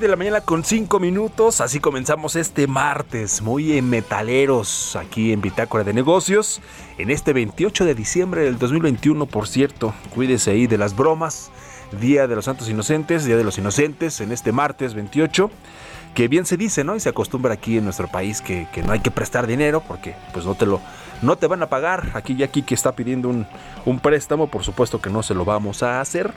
[0.00, 5.42] De la mañana con 5 minutos, así comenzamos este martes, muy en metaleros, aquí en
[5.42, 6.62] Bitácora de Negocios,
[6.96, 11.50] en este 28 de diciembre del 2021, por cierto, cuídese ahí de las bromas,
[12.00, 15.50] Día de los Santos Inocentes, Día de los Inocentes, en este martes 28,
[16.14, 16.96] que bien se dice, ¿no?
[16.96, 20.46] Y se acostumbra aquí en nuestro país que, no hay que prestar dinero porque pues
[20.46, 20.80] no te lo
[21.20, 22.12] no te van a pagar.
[22.14, 23.46] Aquí ya aquí que está pidiendo un,
[23.84, 26.32] un préstamo, por supuesto que no se lo vamos a hacer.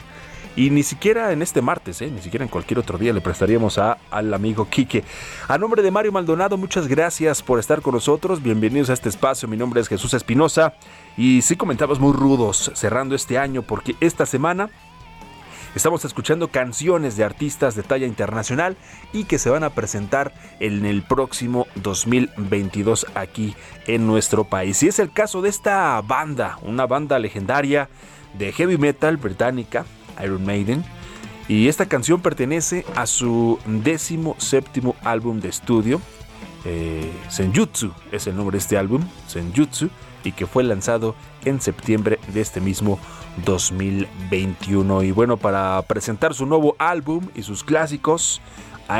[0.55, 2.11] Y ni siquiera en este martes, ¿eh?
[2.11, 5.03] ni siquiera en cualquier otro día le prestaríamos a, al amigo Quique.
[5.47, 8.43] A nombre de Mario Maldonado, muchas gracias por estar con nosotros.
[8.43, 9.47] Bienvenidos a este espacio.
[9.47, 10.75] Mi nombre es Jesús Espinosa.
[11.17, 14.69] Y sí comentamos muy rudos cerrando este año porque esta semana
[15.75, 18.77] Estamos escuchando canciones de artistas de talla internacional
[19.11, 23.55] y que se van a presentar en el próximo 2022 aquí
[23.87, 24.83] en nuestro país.
[24.83, 27.89] Y es el caso de esta banda, una banda legendaria
[28.37, 29.85] de heavy metal británica
[30.23, 30.83] Iron Maiden.
[31.47, 36.01] Y esta canción pertenece a su décimo séptimo álbum de estudio.
[36.65, 39.89] Eh, Senjutsu es el nombre de este álbum, Senjutsu,
[40.23, 42.97] y que fue lanzado en septiembre de este mismo
[43.45, 45.03] 2021.
[45.03, 48.41] Y bueno, para presentar su nuevo álbum y sus clásicos,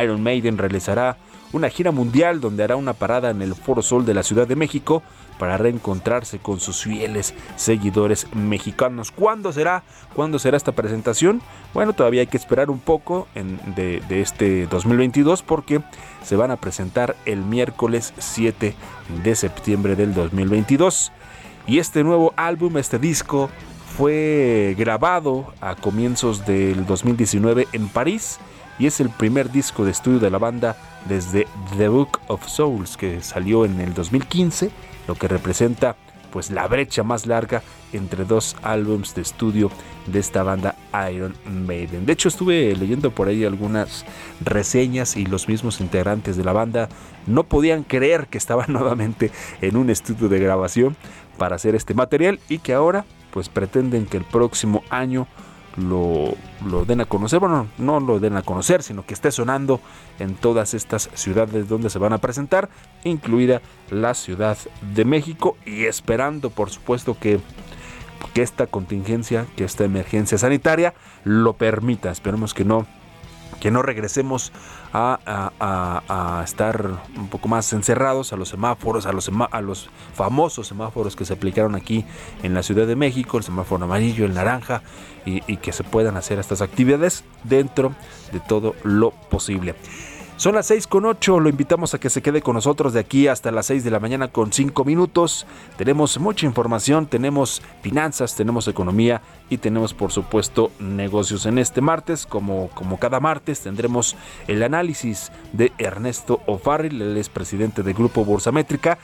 [0.01, 1.17] Iron Maiden realizará
[1.53, 4.55] una gira mundial donde hará una parada en el Foro Sol de la Ciudad de
[4.55, 5.03] México
[5.37, 9.11] para reencontrarse con sus fieles seguidores mexicanos.
[9.11, 9.83] ¿Cuándo será?
[10.13, 11.41] ¿Cuándo será esta presentación?
[11.73, 13.27] Bueno, todavía hay que esperar un poco
[13.75, 15.81] de, de este 2022 porque
[16.23, 18.75] se van a presentar el miércoles 7
[19.23, 21.11] de septiembre del 2022.
[21.67, 23.49] Y este nuevo álbum, este disco,
[23.97, 28.39] fue grabado a comienzos del 2019 en París
[28.79, 30.75] y es el primer disco de estudio de la banda
[31.07, 31.47] desde
[31.77, 34.71] The Book of Souls que salió en el 2015
[35.07, 35.95] lo que representa
[36.31, 37.61] pues la brecha más larga
[37.91, 39.69] entre dos álbums de estudio
[40.07, 40.75] de esta banda
[41.11, 42.07] Iron Maiden.
[42.07, 44.03] De hecho estuve leyendo por ahí algunas
[44.41, 46.89] reseñas y los mismos integrantes de la banda
[47.27, 49.29] no podían creer que estaban nuevamente
[49.61, 50.97] en un estudio de grabación
[51.37, 55.27] para hacer este material y que ahora pues pretenden que el próximo año
[55.77, 56.35] lo,
[56.65, 59.79] lo, den a conocer, bueno, no lo den a conocer, sino que esté sonando
[60.19, 62.69] en todas estas ciudades donde se van a presentar,
[63.03, 64.57] incluida la Ciudad
[64.93, 67.39] de México, y esperando, por supuesto, que,
[68.33, 70.93] que esta contingencia, que esta emergencia sanitaria
[71.23, 72.11] lo permita.
[72.11, 72.85] Esperemos que no
[73.63, 74.51] que no regresemos
[74.91, 76.85] a, estar
[77.15, 81.33] un poco más encerrados a los semáforos, a los, a los famosos semáforos que se
[81.33, 82.05] aplicaron aquí
[82.43, 84.83] en la Ciudad de México, el semáforo amarillo, el naranja,
[85.25, 87.93] y, que se puedan hacer estas actividades dentro
[88.31, 89.75] de todo lo posible.
[90.35, 93.27] Son las 6 con 8, lo invitamos a que se quede con nosotros de aquí
[93.27, 95.45] hasta las 6 de la mañana con 5 minutos.
[95.77, 101.45] Tenemos mucha información, tenemos finanzas, tenemos economía y tenemos por supuesto negocios.
[101.45, 104.15] En este martes, como, como cada martes, tendremos
[104.47, 108.97] el análisis de Ernesto O'Farrill, el es presidente del Grupo Métrica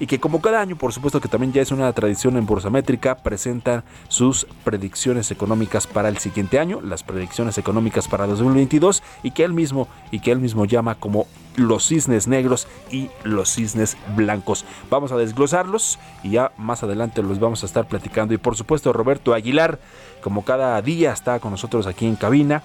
[0.00, 2.70] y que como cada año, por supuesto que también ya es una tradición en Bolsa
[2.70, 9.32] Métrica, presentan sus predicciones económicas para el siguiente año, las predicciones económicas para 2022 y
[9.32, 13.96] que él mismo y que él mismo llama como los cisnes negros y los cisnes
[14.14, 14.64] blancos.
[14.90, 18.92] Vamos a desglosarlos y ya más adelante los vamos a estar platicando y por supuesto
[18.92, 19.80] Roberto Aguilar,
[20.22, 22.62] como cada día está con nosotros aquí en cabina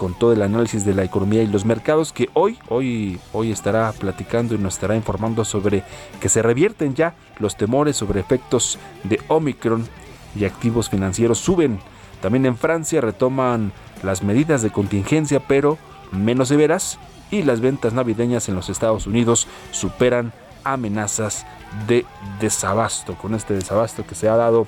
[0.00, 3.92] con todo el análisis de la economía y los mercados que hoy, hoy, hoy estará
[3.92, 5.84] platicando y nos estará informando sobre
[6.22, 9.86] que se revierten ya los temores sobre efectos de Omicron
[10.34, 11.80] y activos financieros suben.
[12.22, 15.76] También en Francia retoman las medidas de contingencia pero
[16.12, 16.98] menos severas
[17.30, 20.32] y las ventas navideñas en los Estados Unidos superan
[20.64, 21.44] amenazas
[21.86, 22.06] de
[22.40, 23.16] desabasto.
[23.16, 24.66] Con este desabasto que se ha dado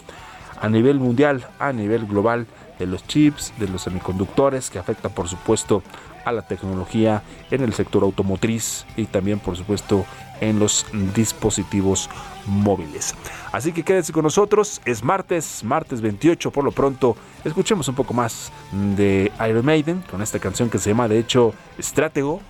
[0.60, 2.46] a nivel mundial, a nivel global,
[2.82, 5.82] de los chips, de los semiconductores, que afectan por supuesto
[6.24, 10.04] a la tecnología en el sector automotriz y también por supuesto
[10.40, 12.10] en los dispositivos
[12.46, 13.14] móviles.
[13.52, 18.14] Así que quédense con nosotros, es martes, martes 28 por lo pronto, escuchemos un poco
[18.14, 22.40] más de Iron Maiden con esta canción que se llama de hecho Stratego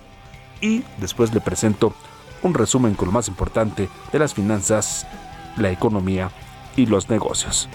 [0.61, 1.93] y después le presento
[2.41, 5.05] un resumen con lo más importante de las finanzas,
[5.57, 6.31] la economía
[6.75, 7.69] y los negocios.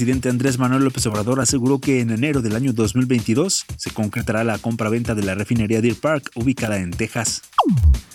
[0.00, 4.56] Presidente Andrés Manuel López Obrador aseguró que en enero del año 2022 se concretará la
[4.56, 7.42] compra-venta de la refinería Deer Park ubicada en Texas.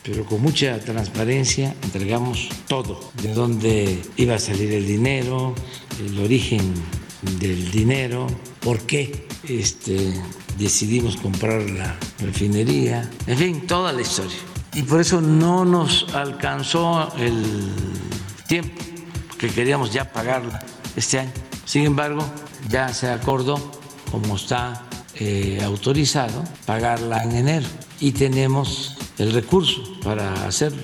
[0.01, 5.53] Pero con mucha transparencia entregamos todo, de dónde iba a salir el dinero,
[6.03, 6.73] el origen
[7.39, 8.25] del dinero,
[8.61, 10.11] por qué este,
[10.57, 14.38] decidimos comprar la refinería, en fin, toda la historia
[14.73, 17.45] y por eso no nos alcanzó el
[18.47, 18.73] tiempo
[19.38, 20.65] que queríamos ya pagarla
[20.95, 21.31] este año.
[21.65, 22.23] Sin embargo,
[22.69, 23.59] ya se acordó,
[24.12, 24.83] como está
[25.15, 27.67] eh, autorizado, pagarla en enero.
[28.00, 30.81] Y tenemos el recurso para hacerlo.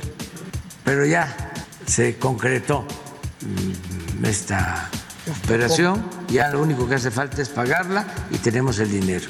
[0.84, 1.54] Pero ya
[1.86, 2.86] se concretó
[3.42, 4.90] mm, esta
[5.44, 9.28] operación, ya lo único que hace falta es pagarla y tenemos el dinero.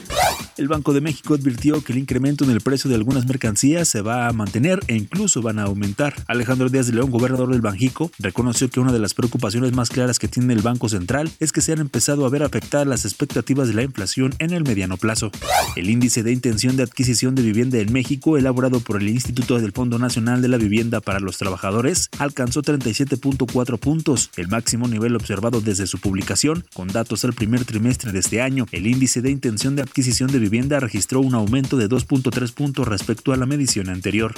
[0.58, 4.02] El Banco de México advirtió que el incremento en el precio de algunas mercancías se
[4.02, 6.14] va a mantener e incluso van a aumentar.
[6.28, 10.20] Alejandro Díaz de León, gobernador del Banjico, reconoció que una de las preocupaciones más claras
[10.20, 13.70] que tiene el Banco Central es que se han empezado a ver afectadas las expectativas
[13.70, 15.32] de la inflación en el mediano plazo.
[15.76, 19.72] El índice de intención de adquisición de vivienda en México, elaborado por el Instituto del
[19.72, 25.62] Fondo Nacional de la Vivienda para los Trabajadores, alcanzó 37.4 puntos, el máximo nivel observado
[25.62, 28.66] desde su publicación, con datos al primer trimestre de este año.
[28.72, 33.34] El índice de intención de adquisición de vivienda registró un aumento de 2.3 puntos respecto
[33.34, 34.34] a la medición anterior.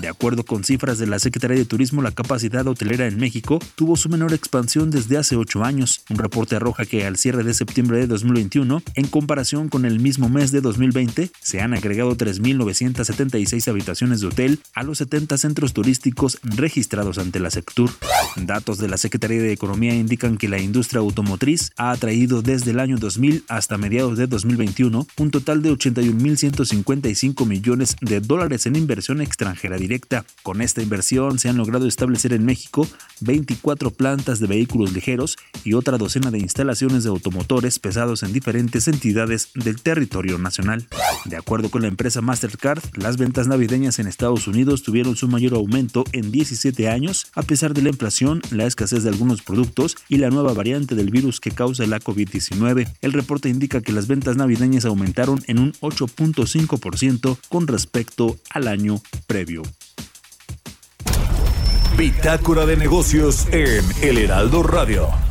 [0.00, 3.96] De acuerdo con cifras de la Secretaría de Turismo, la capacidad hotelera en México tuvo
[3.96, 6.02] su menor expansión desde hace ocho años.
[6.10, 10.28] Un reporte arroja que al cierre de septiembre de 2021, en comparación con el mismo
[10.28, 16.38] mes de 2020, se han agregado 3.976 habitaciones de hotel a los 70 centros turísticos
[16.42, 17.90] registrados ante la Sectur.
[18.36, 22.80] Datos de la Secretaría de Economía indican que la industria automotriz ha atraído desde el
[22.80, 29.20] año 2000 hasta mediados de 2021 un total de 81.155 millones de dólares en inversión
[29.20, 30.24] extranjera directa.
[30.42, 32.86] Con esta inversión se han logrado establecer en México
[33.20, 38.88] 24 plantas de vehículos ligeros y otra docena de instalaciones de automotores pesados en diferentes
[38.88, 40.86] entidades del territorio nacional.
[41.24, 45.54] De acuerdo con la empresa Mastercard, las ventas navideñas en Estados Unidos tuvieron su mayor
[45.54, 50.18] aumento en 17 años, a pesar de la inflación, la escasez de algunos productos y
[50.18, 52.88] la nueva variante del virus que causa la COVID-19.
[53.00, 59.00] El reporte indica que las ventas navideñas aumentaron en un 8.5% con respecto al año
[59.26, 59.62] previo.
[61.96, 65.27] Bitácora de negocios en El Heraldo Radio.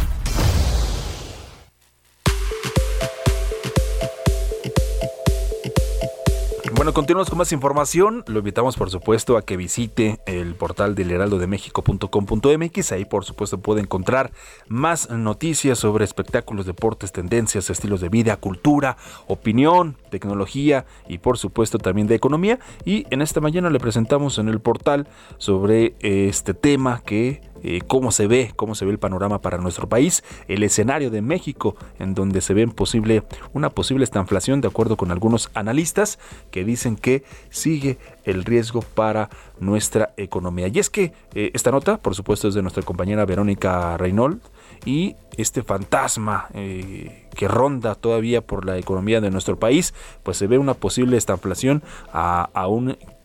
[6.78, 8.24] Bueno, continuamos con más información.
[8.28, 12.92] Lo invitamos, por supuesto, a que visite el portal del heraldodemexico.com.mx.
[12.92, 14.32] Ahí, por supuesto, puede encontrar
[14.68, 21.80] más noticias sobre espectáculos, deportes, tendencias, estilos de vida, cultura, opinión, tecnología y, por supuesto,
[21.80, 22.60] también de economía.
[22.86, 25.08] Y en esta mañana le presentamos en el portal
[25.40, 29.88] sobre este tema que eh, cómo se ve, cómo se ve el panorama para nuestro
[29.88, 33.24] país, el escenario de México, en donde se ve posible,
[33.54, 36.20] una posible estanflación, de acuerdo con algunos analistas
[36.52, 40.68] que dicen que sigue el riesgo para nuestra economía.
[40.68, 44.42] Y es que eh, esta nota, por supuesto, es de nuestra compañera Verónica Reynold
[44.86, 50.48] y este fantasma eh, que ronda todavía por la economía de nuestro país, pues se
[50.48, 52.68] ve una posible estanflación a, a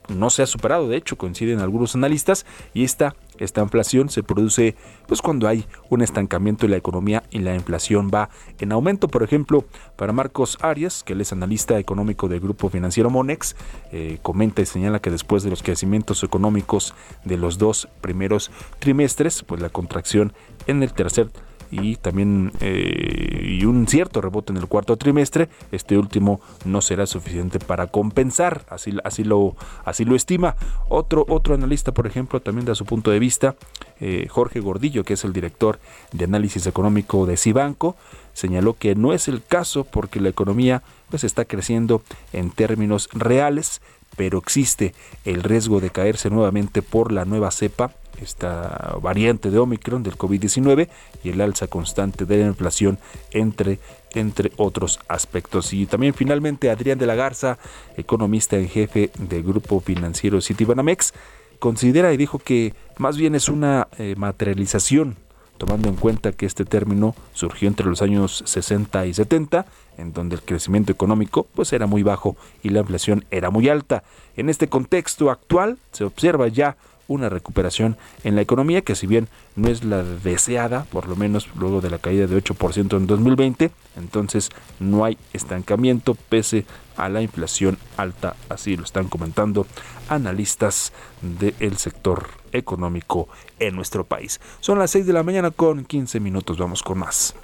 [0.09, 4.77] no se ha superado, de hecho coinciden algunos analistas, y esta, esta inflación se produce
[5.07, 9.09] pues cuando hay un estancamiento en la economía y la inflación va en aumento.
[9.09, 9.65] Por ejemplo,
[9.97, 13.57] para Marcos Arias, que él es analista económico del grupo financiero Monex,
[13.91, 16.95] eh, comenta y señala que después de los crecimientos económicos
[17.25, 20.33] de los dos primeros trimestres, pues la contracción
[20.67, 21.31] en el tercer
[21.73, 27.07] y también eh, y un cierto rebote en el cuarto trimestre, este último no será
[27.07, 30.55] suficiente para compensar, así, así, lo, así lo estima.
[30.91, 33.57] Otro, otro analista, por ejemplo, también da su punto de vista,
[34.01, 35.81] eh, Jorge Gordillo, que es el director
[36.13, 37.97] de análisis económico de Cibanco,
[38.35, 42.03] señaló que no es el caso porque la economía pues está creciendo
[42.35, 43.81] en términos reales,
[44.17, 50.03] pero existe el riesgo de caerse nuevamente por la nueva cepa esta variante de Omicron
[50.03, 50.89] del COVID-19
[51.25, 52.99] y el alza constante de la inflación
[53.31, 53.79] entre,
[54.13, 55.73] entre otros aspectos.
[55.73, 57.59] Y también finalmente Adrián de la Garza,
[57.97, 61.13] economista en jefe del grupo financiero Citibanamex,
[61.59, 65.17] considera y dijo que más bien es una eh, materialización
[65.63, 69.65] tomando en cuenta que este término surgió entre los años 60 y 70,
[69.97, 74.03] en donde el crecimiento económico pues era muy bajo y la inflación era muy alta.
[74.37, 76.77] En este contexto actual se observa ya
[77.07, 81.49] una recuperación en la economía que si bien no es la deseada, por lo menos
[81.55, 84.51] luego de la caída de 8% en 2020, entonces
[84.81, 86.65] no hay estancamiento pese
[86.97, 89.67] a la inflación alta, así lo están comentando
[90.09, 94.41] analistas del sector económico en nuestro país.
[94.61, 97.35] Son las 6 de la mañana con 15 minutos, vamos con más.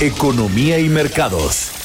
[0.00, 1.83] Economía y mercados.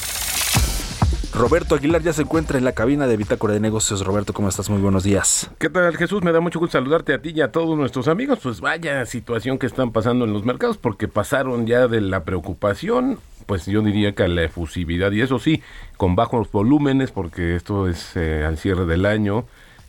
[1.32, 4.04] Roberto Aguilar ya se encuentra en la cabina de Bitácora de Negocios.
[4.04, 4.68] Roberto, ¿cómo estás?
[4.68, 5.48] Muy buenos días.
[5.58, 6.22] ¿Qué tal, Jesús?
[6.22, 8.40] Me da mucho gusto saludarte a ti y a todos nuestros amigos.
[8.42, 13.20] Pues vaya situación que están pasando en los mercados, porque pasaron ya de la preocupación,
[13.46, 15.62] pues yo diría que a la efusividad, y eso sí,
[15.96, 19.44] con bajos volúmenes, porque esto es eh, al cierre del año,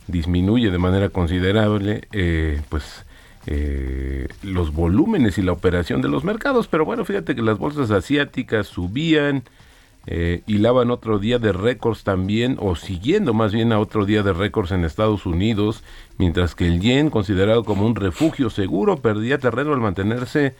[0.06, 3.04] disminuye de manera considerable, eh, pues...
[3.44, 7.90] Eh, los volúmenes y la operación de los mercados, pero bueno, fíjate que las bolsas
[7.90, 9.42] asiáticas subían,
[10.06, 14.32] eh, hilaban otro día de récords también, o siguiendo más bien a otro día de
[14.32, 15.84] récords en Estados Unidos,
[16.18, 20.54] mientras que el yen, considerado como un refugio seguro, perdía terreno al mantenerse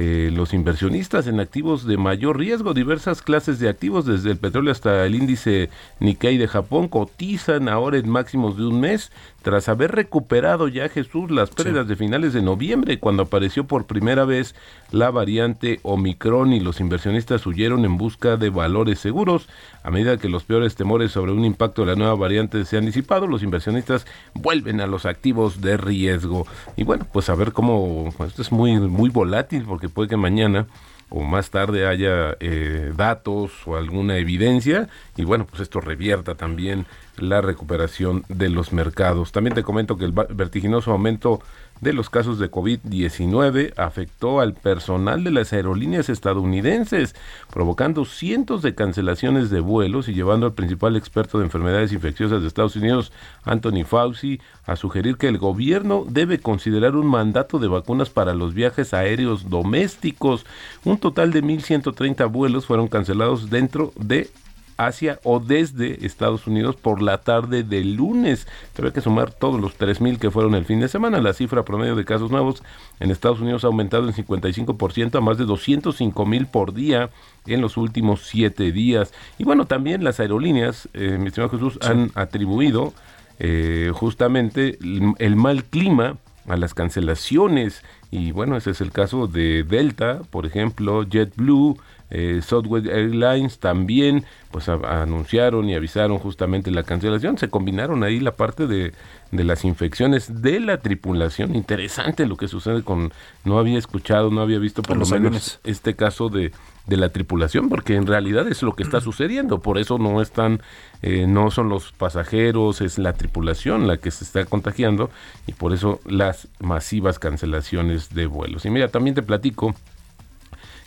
[0.00, 4.70] eh, los inversionistas en activos de mayor riesgo, diversas clases de activos, desde el petróleo
[4.70, 9.10] hasta el índice Nikkei de Japón, cotizan ahora en máximos de un mes,
[9.42, 14.24] tras haber recuperado ya Jesús las pérdidas de finales de noviembre, cuando apareció por primera
[14.24, 14.54] vez
[14.92, 19.48] la variante Omicron y los inversionistas huyeron en busca de valores seguros.
[19.82, 22.86] A medida que los peores temores sobre un impacto de la nueva variante se han
[22.86, 26.46] disipado, los inversionistas vuelven a los activos de riesgo.
[26.76, 30.16] Y bueno, pues a ver cómo, pues esto es muy, muy volátil porque puede que
[30.16, 30.66] mañana
[31.10, 36.86] o más tarde haya eh, datos o alguna evidencia y bueno, pues esto revierta también
[37.16, 39.32] la recuperación de los mercados.
[39.32, 41.40] También te comento que el vertiginoso aumento
[41.80, 47.14] de los casos de COVID-19 afectó al personal de las aerolíneas estadounidenses,
[47.52, 52.48] provocando cientos de cancelaciones de vuelos y llevando al principal experto de enfermedades infecciosas de
[52.48, 53.12] Estados Unidos,
[53.44, 58.54] Anthony Fauci, a sugerir que el gobierno debe considerar un mandato de vacunas para los
[58.54, 60.44] viajes aéreos domésticos.
[60.84, 64.30] Un total de 1.130 vuelos fueron cancelados dentro de
[64.78, 68.46] hacia o desde Estados Unidos por la tarde del lunes.
[68.72, 71.20] Tendrá que sumar todos los 3.000 que fueron el fin de semana.
[71.20, 72.62] La cifra promedio de casos nuevos
[73.00, 77.10] en Estados Unidos ha aumentado en 55% a más de 205.000 por día
[77.46, 79.12] en los últimos siete días.
[79.36, 82.94] Y bueno, también las aerolíneas, eh, mi estimado Jesús, han atribuido
[83.40, 86.16] eh, justamente el, mal clima
[86.46, 87.82] a las cancelaciones.
[88.10, 91.78] Y bueno, ese es el caso de Delta, por ejemplo, JetBlue,
[92.10, 97.36] eh, Southwest Airlines también pues anunciaron y avisaron justamente la cancelación.
[97.36, 98.92] Se combinaron ahí la parte de,
[99.30, 101.54] de, las infecciones de la tripulación.
[101.54, 103.12] Interesante lo que sucede con...
[103.44, 106.52] No había escuchado, no había visto por lo menos este caso de,
[106.86, 109.60] de la tripulación, porque en realidad es lo que está sucediendo.
[109.60, 110.62] Por eso no están,
[111.02, 115.10] eh, no son los pasajeros, es la tripulación la que se está contagiando
[115.46, 118.64] y por eso las masivas cancelaciones de vuelos.
[118.64, 119.74] Y mira, también te platico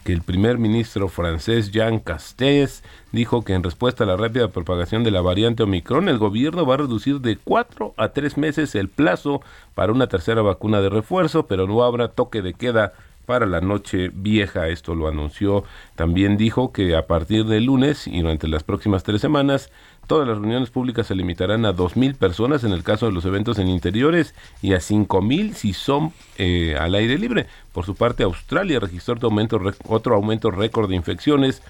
[0.04, 5.04] que el primer ministro francés Jean Castex dijo que en respuesta a la rápida propagación
[5.04, 8.90] de la variante Omicron, el gobierno va a reducir de cuatro a tres meses el
[8.90, 9.42] plazo
[9.76, 12.94] para una tercera vacuna de refuerzo, pero no habrá toque de queda
[13.26, 14.68] para la noche vieja.
[14.68, 15.64] Esto lo anunció.
[15.96, 19.72] También dijo que a partir del lunes y durante las próximas tres semanas,
[20.08, 23.60] todas las reuniones públicas se limitarán a 2.000 personas en el caso de los eventos
[23.60, 27.48] en interiores y a 5.000 si son eh, al aire libre.
[27.74, 31.62] Por su parte, Australia registró otro aumento, otro aumento récord de infecciones,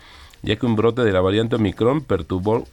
[0.42, 2.66] ya que un brote de la variante Omicron perturbó,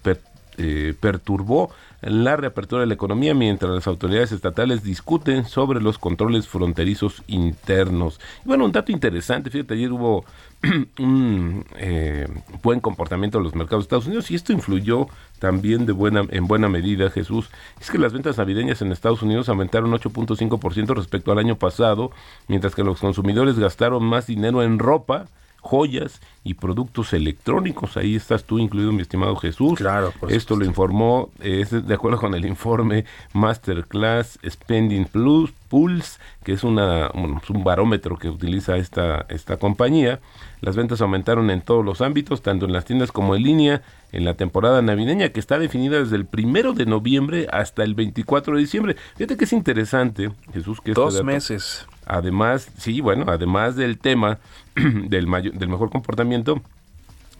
[0.56, 1.70] eh, perturbó
[2.00, 8.20] la reapertura de la economía mientras las autoridades estatales discuten sobre los controles fronterizos internos.
[8.44, 10.24] Y bueno, un dato interesante, fíjate, ayer hubo
[10.98, 12.28] un eh,
[12.62, 15.08] buen comportamiento de los mercados de Estados Unidos y esto influyó
[15.40, 17.50] también de buena, en buena medida, Jesús,
[17.80, 22.10] es que las ventas navideñas en Estados Unidos aumentaron 8.5% respecto al año pasado,
[22.46, 25.26] mientras que los consumidores gastaron más dinero en ropa,
[25.68, 27.98] joyas y productos electrónicos.
[27.98, 29.74] Ahí estás tú incluido, mi estimado Jesús.
[29.74, 36.54] Claro, Esto lo informó, es de acuerdo con el informe Masterclass Spending Plus Pulse, que
[36.54, 40.20] es una, un, barómetro que utiliza esta, esta compañía.
[40.62, 44.24] Las ventas aumentaron en todos los ámbitos, tanto en las tiendas como en línea, en
[44.24, 48.60] la temporada navideña, que está definida desde el primero de noviembre hasta el 24 de
[48.60, 48.96] diciembre.
[49.16, 51.86] Fíjate que es interesante, Jesús, que este dos meses.
[52.06, 54.38] Además, sí, bueno, además del tema
[55.08, 56.62] del, del mejor comportamiento,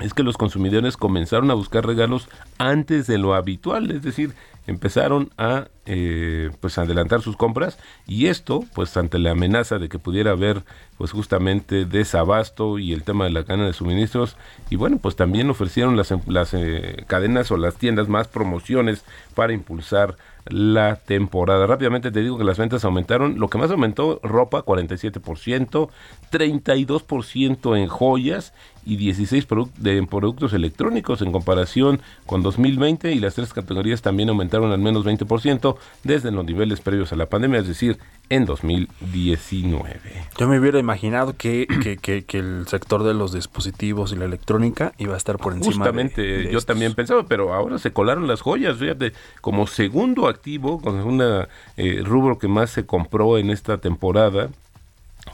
[0.01, 4.35] es que los consumidores comenzaron a buscar regalos antes de lo habitual, es decir,
[4.68, 9.98] empezaron a eh, pues adelantar sus compras y esto pues ante la amenaza de que
[9.98, 10.62] pudiera haber
[10.98, 14.37] pues justamente desabasto y el tema de la cadena de suministros
[14.68, 19.55] y bueno pues también ofrecieron las, las eh, cadenas o las tiendas más promociones para
[19.55, 20.18] impulsar
[20.51, 21.67] la temporada.
[21.67, 23.39] Rápidamente te digo que las ventas aumentaron.
[23.39, 25.89] Lo que más aumentó, ropa, 47%,
[26.31, 28.53] 32% en joyas
[28.88, 34.31] y 16% de, en productos electrónicos en comparación con 2020 y las tres categorías también
[34.31, 37.98] aumentaron al menos 20% desde los niveles previos a la pandemia, es decir,
[38.31, 40.01] en 2019.
[40.38, 41.66] Yo me hubiera imaginado que,
[42.01, 45.74] que, que, el sector de los dispositivos y la electrónica iba a estar por encima.
[45.74, 50.96] Justamente, yo también pensaba, pero ahora se colaron las joyas, fíjate, como segundo activo, con
[50.96, 54.48] una eh, rubro que más se compró en esta temporada,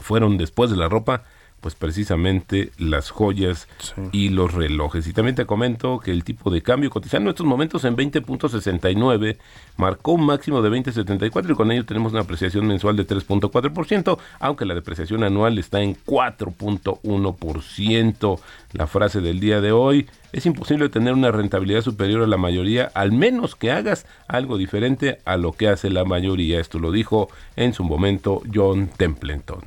[0.01, 1.23] fueron después de la ropa,
[1.65, 3.67] pues precisamente las joyas
[4.11, 5.07] y los relojes.
[5.07, 9.37] Y también te comento que el tipo de cambio cotizando en estos momentos en 20.69
[9.77, 14.65] marcó un máximo de 20.74 y con ello tenemos una apreciación mensual de 3.4%, aunque
[14.65, 18.39] la depreciación anual está en 4.1%.
[18.73, 22.91] La frase del día de hoy, es imposible tener una rentabilidad superior a la mayoría,
[22.93, 26.59] al menos que hagas algo diferente a lo que hace la mayoría.
[26.59, 29.61] Esto lo dijo en su momento John Templeton.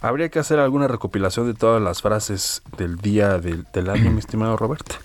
[0.00, 4.56] Habría que hacer alguna recopilación de todas las frases del día del, año, mi estimado
[4.56, 4.96] Roberto.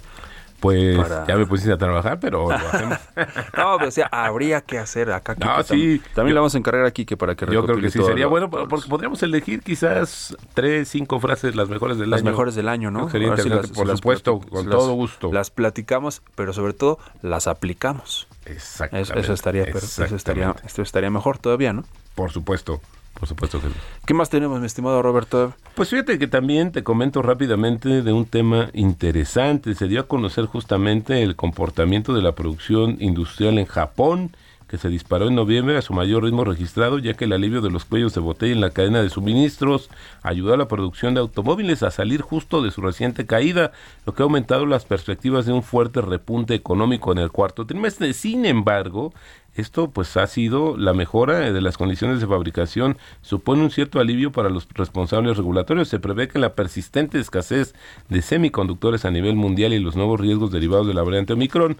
[0.66, 2.98] Pues ya me pusiste a trabajar, pero lo hacemos.
[3.58, 5.36] no, pero o sea, habría que hacer acá.
[5.36, 6.02] No, sí.
[6.14, 8.50] También, le vamos a encargar aquí que para que Yo creo que sí sería bueno,
[8.50, 12.26] porque podríamos elegir quizás tres, cinco frases las mejores del las año.
[12.26, 13.10] Las mejores del año, ¿no?
[13.10, 15.32] Sería por supuesto, con todo gusto.
[15.32, 18.28] Las platicamos, pero sobre todo las aplicamos.
[18.46, 19.20] Exactamente.
[19.20, 21.84] Eso, estaría, eso estaría, esto estaría mejor todavía, ¿no?
[22.16, 22.82] Por supuesto.
[23.20, 23.68] Por supuesto que
[24.06, 25.54] ¿Qué más tenemos, mi estimado Roberto?
[25.74, 29.74] Pues fíjate que también te comento rápidamente de un tema interesante.
[29.74, 34.32] Se dio a conocer justamente el comportamiento de la producción industrial en Japón
[34.68, 37.70] que se disparó en noviembre a su mayor ritmo registrado, ya que el alivio de
[37.70, 39.90] los cuellos de botella en la cadena de suministros
[40.24, 43.72] ayudó a la producción de automóviles a salir justo de su reciente caída,
[44.06, 48.12] lo que ha aumentado las perspectivas de un fuerte repunte económico en el cuarto trimestre.
[48.14, 49.14] Sin embargo,
[49.56, 54.32] esto pues ha sido la mejora de las condiciones de fabricación, supone un cierto alivio
[54.32, 55.88] para los responsables regulatorios.
[55.88, 57.74] Se prevé que la persistente escasez
[58.10, 61.78] de semiconductores a nivel mundial y los nuevos riesgos derivados de la variante Omicron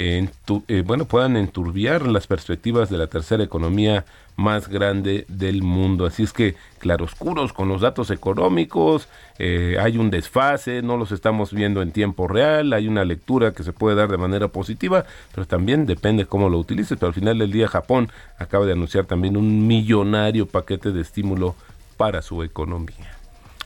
[0.00, 4.04] eh, bueno, puedan enturbiar las perspectivas de la tercera economía
[4.36, 6.06] más grande del mundo.
[6.06, 9.08] Así es que claroscuros con los datos económicos,
[9.40, 13.64] eh, hay un desfase, no los estamos viendo en tiempo real, hay una lectura que
[13.64, 16.96] se puede dar de manera positiva, pero también depende cómo lo utilices.
[16.96, 21.56] Pero al final del día Japón acaba de anunciar también un millonario paquete de estímulo
[21.96, 23.18] para su economía.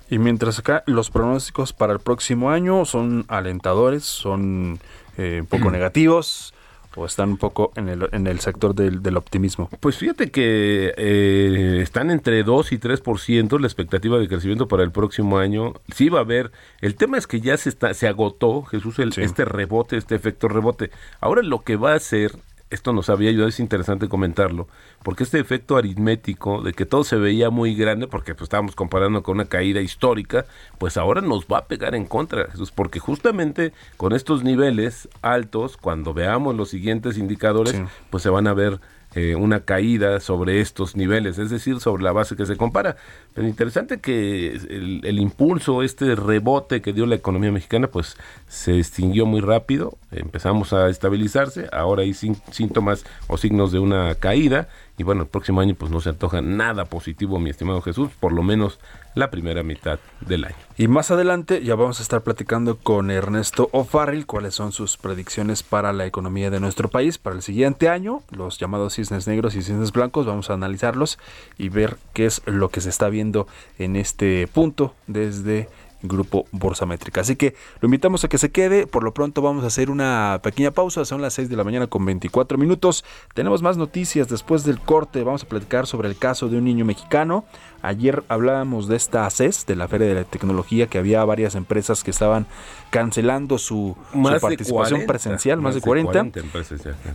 [0.08, 4.78] Y mientras acá los pronósticos para el próximo año son alentadores, son
[5.18, 6.54] eh, un poco negativos
[6.96, 9.68] o están un poco en el, en el sector del, del optimismo?
[9.80, 14.90] Pues fíjate que eh, están entre 2 y 3% la expectativa de crecimiento para el
[14.90, 15.74] próximo año.
[15.94, 19.12] Sí va a haber, el tema es que ya se, está, se agotó, Jesús, el,
[19.16, 20.90] este rebote, este efecto rebote.
[21.20, 22.32] Ahora lo que va a hacer
[22.72, 24.66] esto nos había ayudado, es interesante comentarlo,
[25.02, 29.22] porque este efecto aritmético de que todo se veía muy grande, porque pues, estábamos comparando
[29.22, 30.46] con una caída histórica,
[30.78, 35.76] pues ahora nos va a pegar en contra, Jesús, porque justamente con estos niveles altos,
[35.76, 37.80] cuando veamos los siguientes indicadores,
[38.10, 38.80] pues se van a ver
[39.14, 42.96] eh, una caída sobre estos niveles, es decir, sobre la base que se compara.
[43.34, 48.16] Pero interesante que el, impulso, este rebote que dio la economía mexicana, pues
[48.48, 54.68] se extinguió muy rápido, empezamos a estabilizarse, ahora hay síntomas o signos de una caída
[55.02, 58.32] y bueno, el próximo año pues no se antoja nada positivo, mi estimado Jesús, por
[58.32, 58.78] lo menos
[59.16, 60.54] la primera mitad del año.
[60.78, 65.64] Y más adelante ya vamos a estar platicando con Ernesto O'Farrill cuáles son sus predicciones
[65.64, 69.62] para la economía de nuestro país para el siguiente año, los llamados cisnes negros y
[69.62, 71.18] cisnes blancos, vamos a analizarlos
[71.58, 73.48] y ver qué es lo que se está viendo
[73.80, 75.68] en este punto desde
[76.02, 77.20] Grupo Bolsa Métrica.
[77.20, 78.86] Así que lo invitamos a que se quede.
[78.86, 81.04] Por lo pronto vamos a hacer una pequeña pausa.
[81.04, 83.04] Son las 6 de la mañana con 24 minutos.
[83.34, 85.22] Tenemos más noticias después del corte.
[85.22, 87.44] Vamos a platicar sobre el caso de un niño mexicano.
[87.82, 92.04] Ayer hablábamos de esta ACES, de la Feria de la Tecnología, que había varias empresas
[92.04, 92.46] que estaban
[92.90, 93.96] cancelando su,
[94.40, 96.28] participación presencial, más, de 40.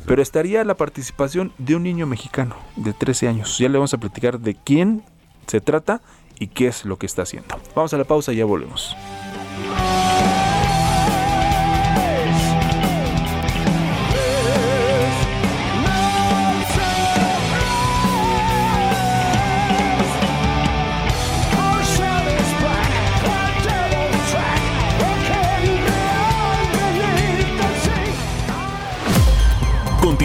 [0.06, 3.58] pero estaría la participación de un niño mexicano de 13 años.
[3.58, 5.04] Ya le vamos a platicar de quién
[5.48, 6.02] se trata
[6.40, 7.56] y qué es lo que está haciendo.
[7.76, 8.96] Vamos a la pausa y ya volvemos.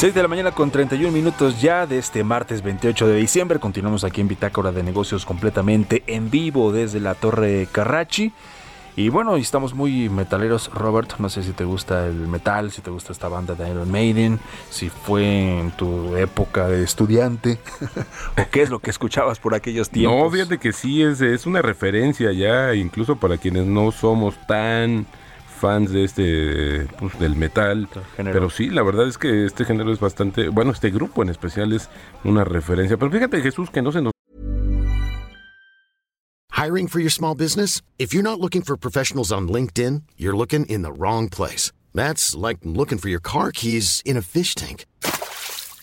[0.00, 3.58] De la mañana con 31 minutos ya de este martes 28 de diciembre.
[3.58, 8.32] Continuamos aquí en Bitácora de Negocios completamente en vivo desde la Torre Carrachi.
[8.94, 11.18] Y bueno, estamos muy metaleros, Robert.
[11.18, 14.38] No sé si te gusta el metal, si te gusta esta banda de Iron Maiden,
[14.70, 17.58] si fue en tu época de estudiante,
[18.38, 20.16] o qué es lo que escuchabas por aquellos tiempos.
[20.16, 25.06] No, fíjate que sí, es, es una referencia ya, incluso para quienes no somos tan
[25.58, 30.00] fans de este pues, del metal, pero sí, la verdad es que este género es
[30.00, 31.88] bastante, bueno, este grupo en especial es
[32.24, 34.12] una referencia, pero fíjate Jesús que no se nos
[36.58, 37.82] Hiring for your small business?
[38.00, 41.70] If you're not looking for professionals on LinkedIn, you're looking in the wrong place.
[41.94, 44.84] That's like looking for your car keys in a fish tank.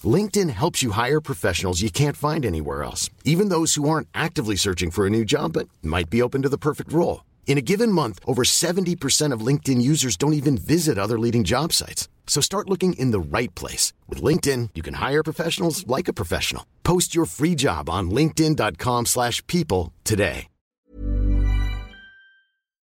[0.03, 4.57] LinkedIn helps you hire professionals you can't find anywhere else, even those who aren't actively
[4.57, 7.23] searching for a new job but might be open to the perfect role.
[7.47, 11.71] In a given month, over 70% of LinkedIn users don't even visit other leading job
[11.71, 12.09] sites.
[12.27, 13.93] So start looking in the right place.
[14.09, 16.63] With LinkedIn, you can hire professionals like a professional.
[16.83, 20.47] Post your free job on linkedin.com slash people today.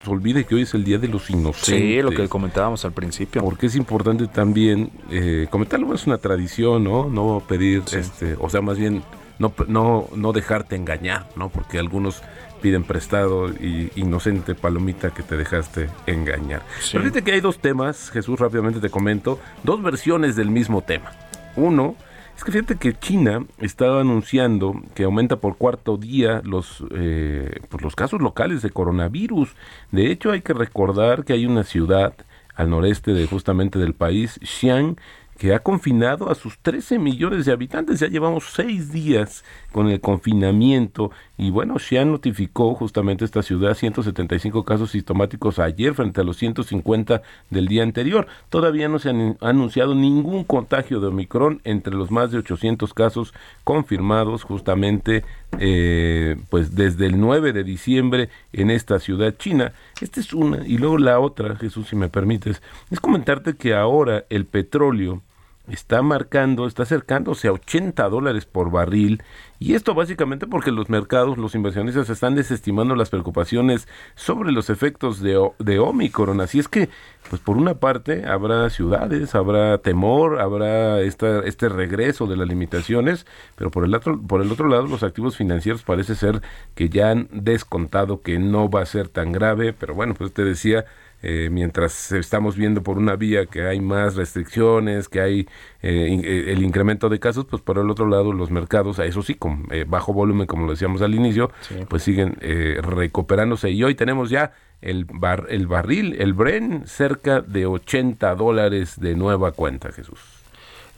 [0.00, 1.64] Se olvide que hoy es el Día de los Inocentes.
[1.64, 3.42] Sí, lo que comentábamos al principio.
[3.42, 7.10] Porque es importante también eh, comentarlo, es una tradición, ¿no?
[7.10, 9.02] No pedir, este, o sea, más bien
[9.40, 11.48] no, no, no dejarte engañar, ¿no?
[11.48, 12.22] Porque algunos
[12.60, 16.62] piden prestado y inocente palomita que te dejaste engañar.
[16.92, 21.12] Pero fíjate que hay dos temas, Jesús, rápidamente te comento, dos versiones del mismo tema.
[21.56, 21.96] Uno,
[22.36, 27.82] es que fíjate que China estaba anunciando que aumenta por cuarto día los, eh, pues
[27.82, 29.56] los casos locales de coronavirus.
[29.90, 32.14] De hecho, hay que recordar que hay una ciudad
[32.54, 34.96] al noreste de justamente del país, Xi'an,
[35.36, 38.00] que ha confinado a sus 13 millones de habitantes.
[38.00, 44.64] Ya llevamos seis días con el confinamiento y bueno, Xi'an notificó justamente esta ciudad 175
[44.64, 48.26] casos sintomáticos ayer frente a los 150 del día anterior.
[48.48, 53.34] Todavía no se ha anunciado ningún contagio de Omicron entre los más de 800 casos
[53.62, 55.24] confirmados justamente
[55.58, 59.72] eh, pues desde el 9 de diciembre en esta ciudad china.
[60.00, 64.24] Esta es una y luego la otra, Jesús, si me permites, es comentarte que ahora
[64.28, 65.22] el petróleo
[65.70, 69.22] está marcando, está acercándose a 80 dólares por barril
[69.60, 75.20] y esto básicamente porque los mercados, los inversionistas están desestimando las preocupaciones sobre los efectos
[75.20, 76.40] de, de Omicron.
[76.40, 76.88] Así es que,
[77.28, 83.26] pues por una parte habrá ciudades, habrá temor, habrá esta, este regreso de las limitaciones,
[83.56, 86.40] pero por el, otro, por el otro lado los activos financieros parece ser
[86.76, 90.44] que ya han descontado que no va a ser tan grave, pero bueno, pues te
[90.44, 90.84] decía,
[91.22, 95.40] eh, mientras estamos viendo por una vía que hay más restricciones, que hay
[95.82, 99.22] eh, eh, el incremento de casos, pues por el otro lado los mercados, a eso
[99.22, 101.50] sí, con bajo volumen, como lo decíamos al inicio,
[101.88, 102.36] pues siguen
[102.80, 103.70] recuperándose.
[103.70, 109.14] Y hoy tenemos ya el, bar, el barril, el Bren, cerca de 80 dólares de
[109.14, 110.20] nueva cuenta, Jesús.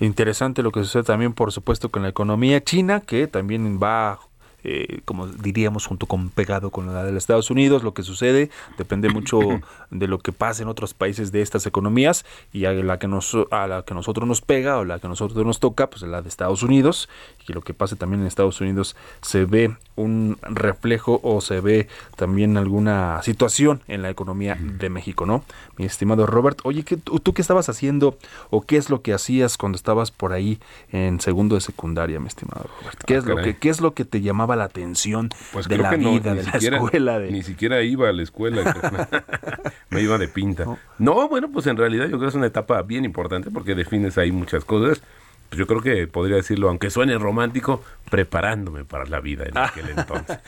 [0.00, 4.18] Interesante lo que sucede también, por supuesto, con la economía china, que también va
[4.64, 7.82] eh, como diríamos, junto con pegado con la de los Estados Unidos.
[7.82, 9.40] Lo que sucede depende mucho
[9.90, 13.36] de lo que pasa en otros países de estas economías y a la que nos
[13.50, 16.28] a la que nosotros nos pega o la que nosotros nos toca, pues la de
[16.28, 17.08] Estados Unidos
[17.46, 21.88] y lo que pasa también en Estados Unidos se ve un reflejo o se ve
[22.16, 25.44] también alguna situación en la economía de México, ¿no?
[25.76, 28.16] Mi estimado Robert, oye, ¿qué, ¿tú qué estabas haciendo
[28.50, 30.58] o qué es lo que hacías cuando estabas por ahí
[30.92, 33.04] en segundo de secundaria, mi estimado Robert?
[33.04, 35.78] ¿Qué, ah, es, lo que, ¿qué es lo que te llamaba la atención pues de
[35.78, 37.18] la vida, de la escuela.
[37.20, 38.74] Ni siquiera iba a la escuela,
[39.90, 40.64] me iba de pinta.
[40.98, 41.28] No.
[41.28, 44.32] bueno, pues en realidad yo creo que es una etapa bien importante porque defines ahí
[44.32, 45.02] muchas cosas.
[45.50, 49.88] Pues yo creo que podría decirlo, aunque suene romántico, preparándome para la vida en aquel
[49.96, 50.38] entonces.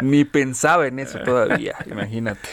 [0.00, 2.48] ni pensaba en eso todavía, imagínate.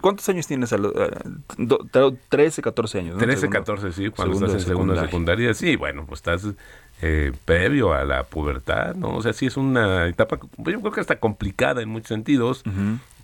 [0.00, 0.72] ¿Cuántos años tienes?
[0.72, 3.18] Uh, 13, 14 años.
[3.18, 5.52] 13, 14, sí, cuando estás en segunda secundaria.
[5.54, 6.46] Sí, bueno, pues estás
[7.02, 9.16] eh, previo a la pubertad, ¿no?
[9.16, 12.62] O sea, sí es una etapa, yo creo que está complicada en muchos sentidos,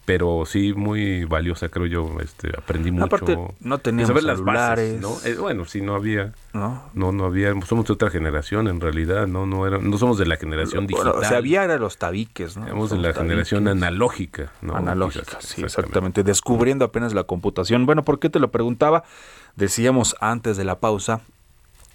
[0.07, 2.21] pero sí muy valiosa, creo yo.
[2.23, 3.07] Este, aprendí mucho.
[3.07, 5.01] Aparte, no teníamos celulares.
[5.01, 5.17] ¿no?
[5.25, 6.33] Eh, bueno, sí, no había.
[6.53, 6.85] ¿No?
[6.95, 7.11] ¿no?
[7.13, 7.53] No, había.
[7.63, 9.47] Somos de otra generación, en realidad, ¿no?
[9.47, 11.17] No, era, no somos de la generación digital.
[11.17, 12.69] o sea, había los tabiques, ¿no?
[12.69, 14.77] Somos de la generación analógica, ¿no?
[14.77, 16.23] Analógica, sí, exactamente.
[16.23, 17.85] Descubriendo apenas la computación.
[17.85, 19.03] Bueno, ¿por qué te lo preguntaba?
[19.57, 21.21] Decíamos antes de la pausa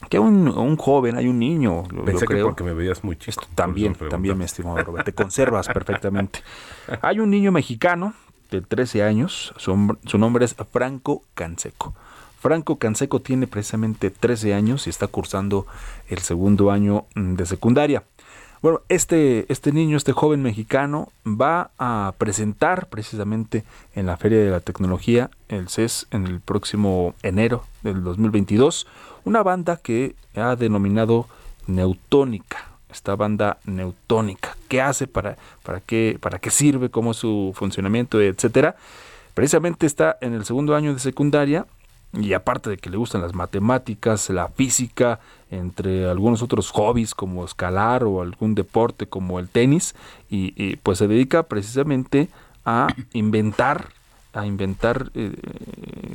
[0.09, 2.47] que un, un joven, hay un niño, lo, Pensé creo.
[2.47, 3.43] porque me veías muy chico.
[3.55, 6.41] también, también, mi estimado Robert, te conservas perfectamente.
[7.01, 8.13] Hay un niño mexicano
[8.49, 11.93] de 13 años, su, su nombre es Franco Canseco.
[12.39, 15.67] Franco Canseco tiene precisamente 13 años y está cursando
[16.09, 18.03] el segundo año de secundaria.
[18.61, 23.63] Bueno, este, este niño, este joven mexicano, va a presentar precisamente
[23.95, 28.85] en la Feria de la Tecnología, el CES, en el próximo enero del 2022,
[29.25, 31.27] una banda que ha denominado
[31.67, 32.69] Neutónica.
[32.91, 34.57] Esta banda Neutónica.
[34.67, 35.07] ¿Qué hace?
[35.07, 36.89] ¿Para, para, qué, para qué sirve?
[36.89, 38.21] ¿Cómo es su funcionamiento?
[38.21, 38.75] Etcétera.
[39.33, 41.65] Precisamente está en el segundo año de secundaria
[42.13, 47.45] y aparte de que le gustan las matemáticas, la física, entre algunos otros hobbies como
[47.45, 49.95] escalar o algún deporte como el tenis,
[50.29, 52.27] y pues se dedica precisamente
[52.65, 53.87] a inventar
[54.33, 55.33] a inventar eh,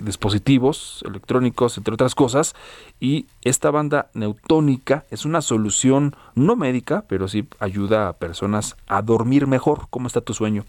[0.07, 2.55] dispositivos electrónicos, entre otras cosas,
[3.01, 9.03] y esta banda neutónica es una solución no médica, pero sí ayuda a personas a
[9.03, 9.89] dormir mejor.
[9.91, 10.65] ¿Cómo está tu sueño?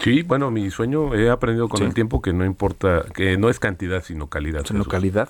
[0.00, 3.58] Sí, bueno, mi sueño he aprendido con el tiempo que no importa, que no es
[3.58, 4.64] cantidad, sino calidad.
[4.64, 5.28] Sino calidad.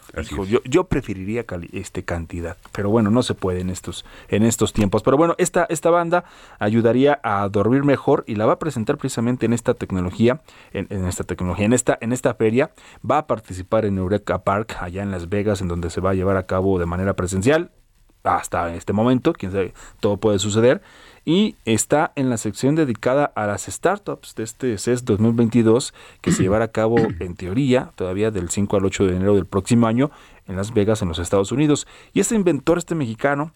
[0.49, 5.03] yo, yo preferiría este cantidad, pero bueno, no se puede en estos, en estos tiempos.
[5.03, 6.25] Pero bueno, esta, esta banda
[6.61, 10.41] ayudaría a dormir mejor y la va a presentar precisamente en esta tecnología,
[10.73, 12.71] en, esta tecnología, en esta, en esta feria.
[13.09, 16.15] Va a participar en Eureka Park, allá en Las Vegas, en donde se va a
[16.15, 17.73] llevar a cabo de manera presencial.
[18.23, 20.83] Hasta este momento, quién sabe, todo puede suceder
[21.25, 26.43] y está en la sección dedicada a las startups de este CES 2022 que se
[26.43, 30.11] llevará a cabo en teoría todavía del 5 al 8 de enero del próximo año
[30.47, 31.87] en Las Vegas en los Estados Unidos.
[32.13, 33.53] Y este inventor, este mexicano,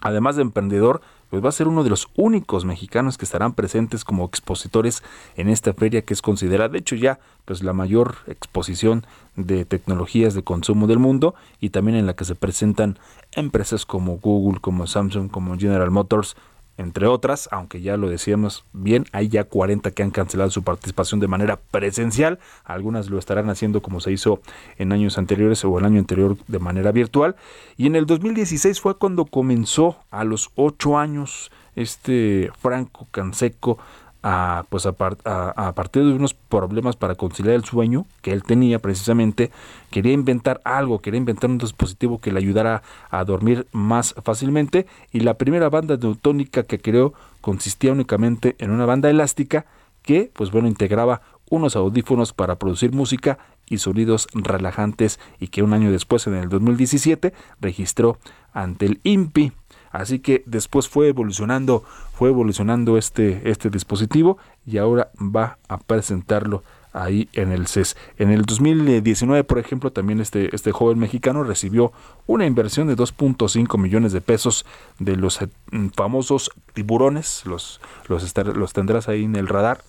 [0.00, 4.04] además de emprendedor, pues va a ser uno de los únicos mexicanos que estarán presentes
[4.04, 5.02] como expositores
[5.34, 10.34] en esta feria que es considerada, de hecho ya, pues la mayor exposición de tecnologías
[10.34, 12.98] de consumo del mundo y también en la que se presentan
[13.30, 16.36] empresas como Google, como Samsung, como General Motors,
[16.78, 21.20] entre otras, aunque ya lo decíamos bien, hay ya 40 que han cancelado su participación
[21.20, 24.40] de manera presencial, algunas lo estarán haciendo como se hizo
[24.78, 27.36] en años anteriores o el año anterior de manera virtual,
[27.76, 33.78] y en el 2016 fue cuando comenzó a los 8 años este Franco Canseco
[34.22, 39.50] a, pues a, partir de unos problemas para conciliar el sueño que él tenía precisamente,
[39.90, 44.86] quería inventar algo, quería inventar un dispositivo que le ayudara a dormir más fácilmente.
[45.12, 49.66] Y la primera banda neutónica que creó consistía únicamente en una banda elástica
[50.02, 55.72] que pues bueno integraba unos audífonos para producir música y sonidos relajantes y que un
[55.72, 58.18] año después en el 2017 registró
[58.52, 59.52] ante el INPI
[59.92, 66.62] Así que después fue evolucionando, fue evolucionando este, este dispositivo y ahora va a presentarlo
[66.92, 67.96] ahí en el CES.
[68.18, 71.92] En el 2019, por ejemplo, también este, este joven mexicano recibió
[72.26, 74.66] una inversión de 2.5 millones de pesos
[74.98, 75.48] de los eh,
[75.94, 79.82] famosos tiburones, los, los, los tendrás ahí en el radar,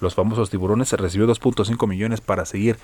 [0.00, 2.78] los famosos tiburones, se recibió 2.5 millones para seguir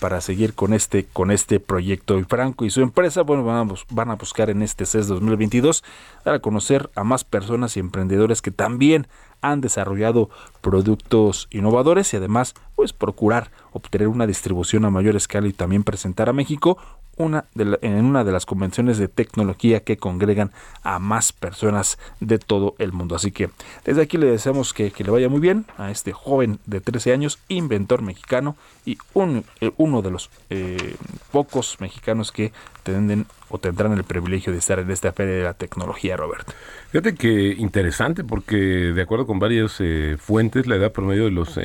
[0.00, 2.18] para seguir con este con este proyecto.
[2.18, 5.84] Y Franco y su empresa bueno van a, buscar en este CES 2022
[6.24, 9.06] dar a conocer a más personas y emprendedores que también
[9.42, 10.28] han desarrollado
[10.60, 16.28] productos innovadores y además pues procurar obtener una distribución a mayor escala y también presentar
[16.28, 16.78] a México
[17.20, 20.52] una en una de las convenciones de tecnología que congregan
[20.82, 23.14] a más personas de todo el mundo.
[23.14, 23.50] Así que
[23.84, 27.38] desde aquí le deseamos que, le vaya muy bien a este joven de 13 años,
[27.48, 28.56] inventor mexicano
[28.86, 30.96] y un, eh, uno de los eh,
[31.30, 32.52] pocos mexicanos que
[32.82, 36.52] tenden o tendrán el privilegio de estar en esta feria de la tecnología, Roberto.
[36.90, 41.58] Fíjate que interesante porque de acuerdo con varias eh, fuentes, la edad promedio de los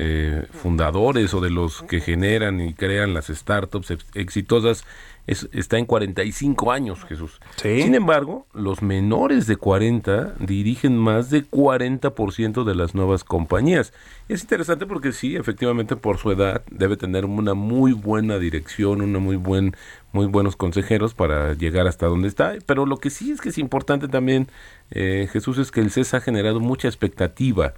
[0.61, 4.83] fundadores o de los que generan y crean las startups exitosas
[5.27, 7.39] está en 45 años, Jesús.
[7.55, 13.93] Sin embargo, los menores de 40 dirigen más de 40% de las nuevas compañías.
[14.29, 19.19] es interesante porque sí, efectivamente por su edad debe tener una muy buena dirección, una
[19.19, 19.75] muy buen
[20.15, 22.53] muy buenos consejeros para llegar hasta donde está.
[22.65, 24.47] Pero lo que sí es que es importante también,
[24.91, 27.73] eh, Jesús, es que el CES ha generado mucha expectativa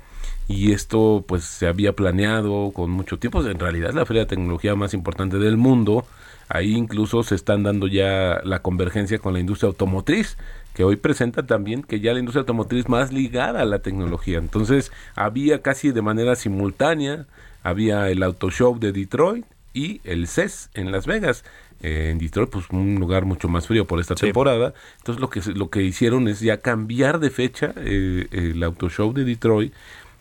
[0.47, 3.43] y esto pues se había planeado con mucho tiempo.
[3.45, 6.05] En realidad es la feria de tecnología más importante del mundo
[6.49, 10.37] Ahí incluso se están dando ya la convergencia con la industria automotriz,
[10.73, 14.37] que hoy presenta también que ya la industria automotriz más ligada a la tecnología.
[14.37, 17.25] Entonces había casi de manera simultánea,
[17.63, 21.43] había el Auto Show de Detroit y el CES en Las Vegas.
[21.83, 24.73] Eh, en Detroit, pues un lugar mucho más frío por esta temporada.
[24.97, 29.13] Entonces lo que, lo que hicieron es ya cambiar de fecha eh, el Auto Show
[29.13, 29.73] de Detroit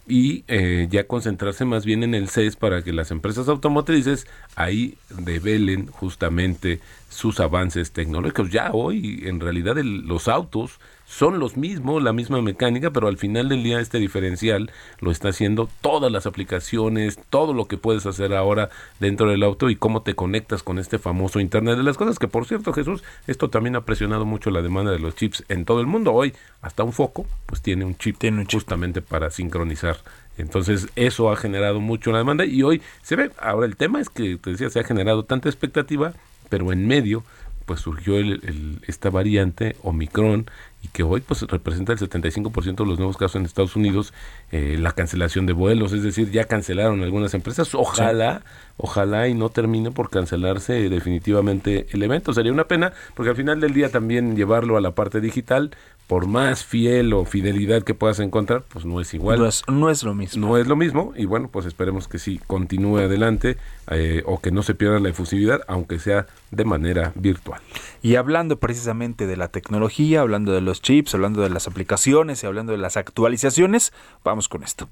[0.09, 4.97] y eh, ya concentrarse más bien en el CES para que las empresas automotrices ahí
[5.11, 8.51] develen justamente sus avances tecnológicos.
[8.51, 13.49] Ya hoy en realidad los autos son los mismos, la misma mecánica, pero al final
[13.49, 18.35] del día este diferencial lo está haciendo todas las aplicaciones, todo lo que puedes hacer
[18.35, 22.19] ahora dentro del auto y cómo te conectas con este famoso Internet de las Cosas,
[22.19, 25.65] que por cierto Jesús, esto también ha presionado mucho la demanda de los chips en
[25.65, 26.13] todo el mundo.
[26.13, 28.61] Hoy hasta un foco pues tiene un chip, tiene un chip.
[28.61, 29.97] justamente para sincronizar
[30.39, 34.11] entonces eso ha generado mucho la demanda y hoy se ve, ahora el tema es
[34.11, 36.13] que te decía, se ha generado tanta expectativa,
[36.49, 37.25] pero en medio
[37.65, 40.47] pues surgió el, esta variante Omicron
[40.87, 44.13] y que hoy pues representa el 75% de los nuevos casos en Estados Unidos,
[44.53, 48.43] eh, la cancelación de vuelos, es decir, ya cancelaron algunas empresas, ojalá,
[48.77, 53.61] ojalá y no termine por cancelarse definitivamente el evento, sería una pena, porque al final
[53.61, 55.71] del día también llevarlo a la parte digital,
[56.07, 59.41] por más fiel o fidelidad que puedas encontrar, pues no es igual.
[59.41, 60.47] No es, no es lo mismo.
[60.47, 63.57] No es lo mismo y bueno, pues esperemos que sí continúe adelante
[63.91, 67.61] eh, o que no se pierda la efusividad, aunque sea de manera virtual.
[68.03, 72.47] Y hablando precisamente de la tecnología, hablando de los chips, hablando de las aplicaciones y
[72.47, 74.89] hablando de las actualizaciones, vamos con esto.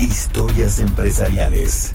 [0.00, 1.92] Historias empresariales.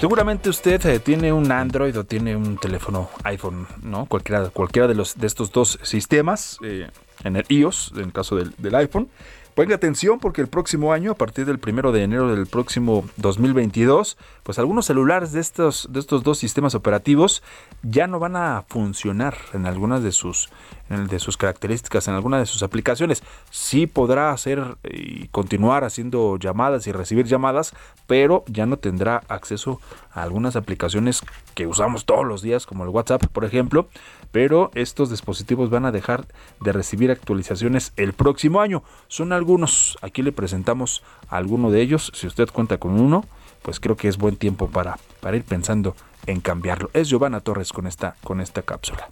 [0.00, 4.06] Seguramente usted eh, tiene un Android o tiene un teléfono iPhone, ¿no?
[4.06, 6.90] Cualquiera, cualquiera de, los, de estos dos sistemas, eh,
[7.22, 9.08] en el iOS, en el caso del, del iPhone,
[9.54, 14.16] Ponga atención porque el próximo año, a partir del primero de enero del próximo 2022,
[14.42, 17.42] pues algunos celulares de estos, de estos dos sistemas operativos
[17.82, 20.48] ya no van a funcionar en algunas de sus,
[20.92, 23.22] de sus características, en algunas de sus aplicaciones.
[23.50, 27.74] Sí podrá hacer y continuar haciendo llamadas y recibir llamadas,
[28.06, 29.80] pero ya no tendrá acceso
[30.12, 31.22] a algunas aplicaciones
[31.54, 33.88] que usamos todos los días, como el WhatsApp, por ejemplo,
[34.30, 36.26] pero estos dispositivos van a dejar
[36.60, 38.82] de recibir actualizaciones el próximo año.
[39.08, 43.24] Son algunos, aquí le presentamos alguno de ellos, si usted cuenta con uno,
[43.62, 45.94] pues creo que es buen tiempo para, para ir pensando
[46.26, 46.90] en cambiarlo.
[46.92, 49.08] Es Giovanna Torres con esta, con esta cápsula.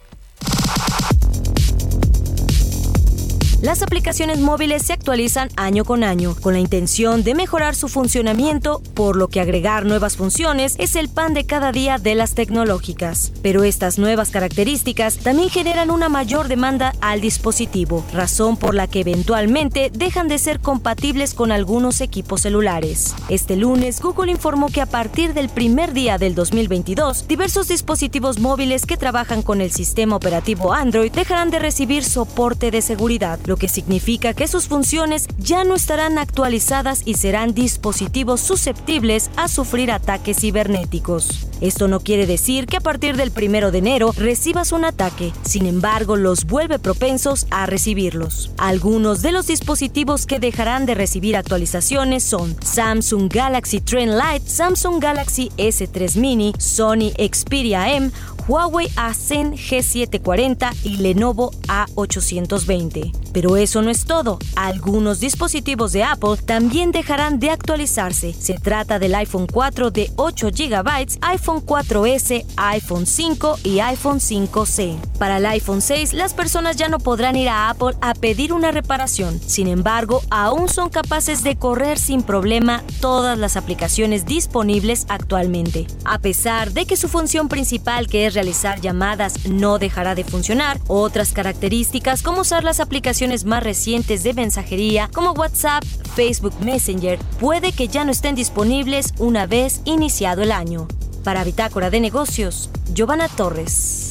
[3.61, 8.81] Las aplicaciones móviles se actualizan año con año, con la intención de mejorar su funcionamiento,
[8.95, 13.31] por lo que agregar nuevas funciones es el pan de cada día de las tecnológicas.
[13.43, 19.01] Pero estas nuevas características también generan una mayor demanda al dispositivo, razón por la que
[19.01, 23.13] eventualmente dejan de ser compatibles con algunos equipos celulares.
[23.29, 28.87] Este lunes, Google informó que a partir del primer día del 2022, diversos dispositivos móviles
[28.87, 33.67] que trabajan con el sistema operativo Android dejarán de recibir soporte de seguridad lo que
[33.67, 40.37] significa que sus funciones ya no estarán actualizadas y serán dispositivos susceptibles a sufrir ataques
[40.39, 41.47] cibernéticos.
[41.59, 45.65] Esto no quiere decir que a partir del 1 de enero recibas un ataque, sin
[45.65, 48.51] embargo los vuelve propensos a recibirlos.
[48.57, 55.03] Algunos de los dispositivos que dejarán de recibir actualizaciones son Samsung Galaxy Trend Lite, Samsung
[55.03, 58.11] Galaxy S3 Mini, Sony Xperia M,
[58.51, 63.13] Huawei Asen G740 y Lenovo A820.
[63.31, 64.39] Pero eso no es todo.
[64.57, 68.33] Algunos dispositivos de Apple también dejarán de actualizarse.
[68.33, 74.99] Se trata del iPhone 4 de 8 GB, iPhone 4S, iPhone 5 y iPhone 5C.
[75.17, 78.71] Para el iPhone 6, las personas ya no podrán ir a Apple a pedir una
[78.71, 79.39] reparación.
[79.45, 85.87] Sin embargo, aún son capaces de correr sin problema todas las aplicaciones disponibles actualmente.
[86.03, 90.79] A pesar de que su función principal, que es realizar llamadas, no dejará de funcionar,
[90.87, 95.83] otras características como usar las aplicaciones más recientes de mensajería como WhatsApp,
[96.15, 100.87] Facebook Messenger, puede que ya no estén disponibles una vez iniciado el año.
[101.23, 104.09] Para Bitácora de Negocios, Giovanna Torres.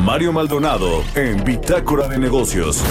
[0.00, 2.82] Mario Maldonado en Bitácora de Negocios.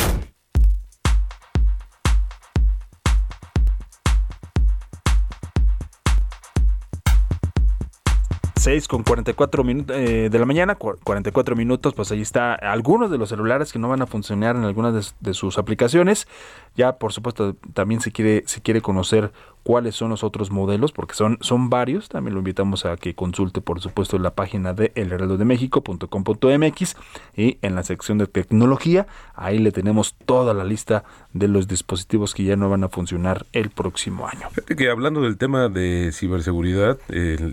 [8.59, 13.17] 6 con 44 minutos eh, de la mañana, 44 minutos, pues ahí está algunos de
[13.17, 16.27] los celulares que no van a funcionar en algunas de, sus aplicaciones.
[16.75, 19.31] Ya, por supuesto, también se quiere, se quiere conocer
[19.69, 22.09] cuáles son los otros modelos, porque son, son varios.
[22.09, 26.95] También lo invitamos a que consulte, por supuesto, la página de elheraldodemexico.com.mx
[27.37, 29.05] y en la sección de tecnología,
[29.35, 31.03] ahí le tenemos toda la lista
[31.33, 34.49] de los dispositivos que ya no van a funcionar el próximo año.
[34.49, 36.97] Fíjate que hablando del tema de ciberseguridad,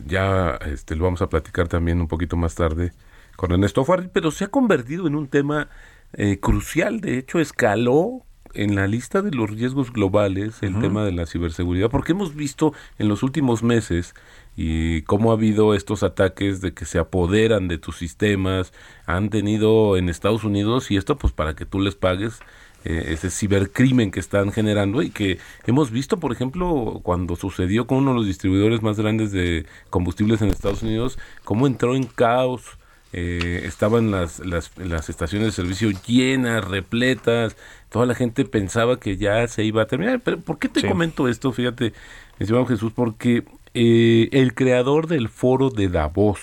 [0.06, 2.92] ya este, lo vamos a platicar también un poquito más tarde
[3.36, 5.68] con Ernesto Farri, pero se ha convertido en un tema
[6.14, 8.22] eh, crucial, de hecho escaló
[8.56, 12.72] en la lista de los riesgos globales el tema de la ciberseguridad, porque hemos visto
[12.98, 14.14] en los últimos meses
[14.56, 18.72] y cómo ha habido estos ataques de que se apoderan de tus sistemas,
[19.04, 22.40] han tenido en Estados Unidos y esto pues para que tú les pagues
[22.84, 27.98] eh, ese cibercrimen que están generando y que hemos visto, por ejemplo, cuando sucedió con
[27.98, 32.78] uno de los distribuidores más grandes de combustibles en Estados Unidos, cómo entró en caos.
[33.18, 37.56] Eh, estaban las, las, las estaciones de servicio llenas, repletas,
[37.88, 40.20] toda la gente pensaba que ya se iba a terminar.
[40.22, 41.50] Pero ¿por qué te comento esto?
[41.50, 41.94] Fíjate,
[42.38, 46.40] estimado Jesús, porque eh, el creador del foro de Davos,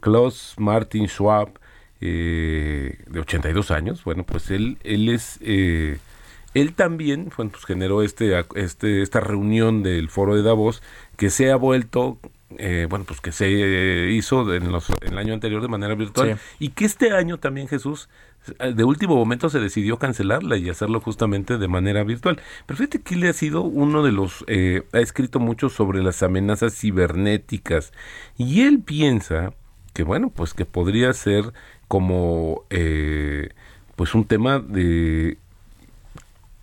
[0.00, 1.58] Klaus Martin Schwab,
[2.02, 5.38] eh, de 82 años, bueno, pues él, él es...
[5.40, 5.98] Eh,
[6.52, 10.82] él también bueno, pues generó este, este, esta reunión del foro de Davos
[11.16, 12.18] que se ha vuelto
[12.58, 13.48] eh, bueno, pues que se
[14.10, 16.38] hizo en, los, en el año anterior de manera virtual.
[16.58, 18.08] Y que este año también Jesús
[18.58, 22.40] de último momento se decidió cancelarla y hacerlo justamente de manera virtual.
[22.66, 26.22] Pero fíjate que él ha sido uno de los, eh, ha escrito mucho sobre las
[26.22, 27.92] amenazas cibernéticas.
[28.36, 29.52] Y él piensa
[29.92, 31.52] que bueno, pues que podría ser
[31.88, 33.50] como eh,
[33.96, 35.38] pues un tema de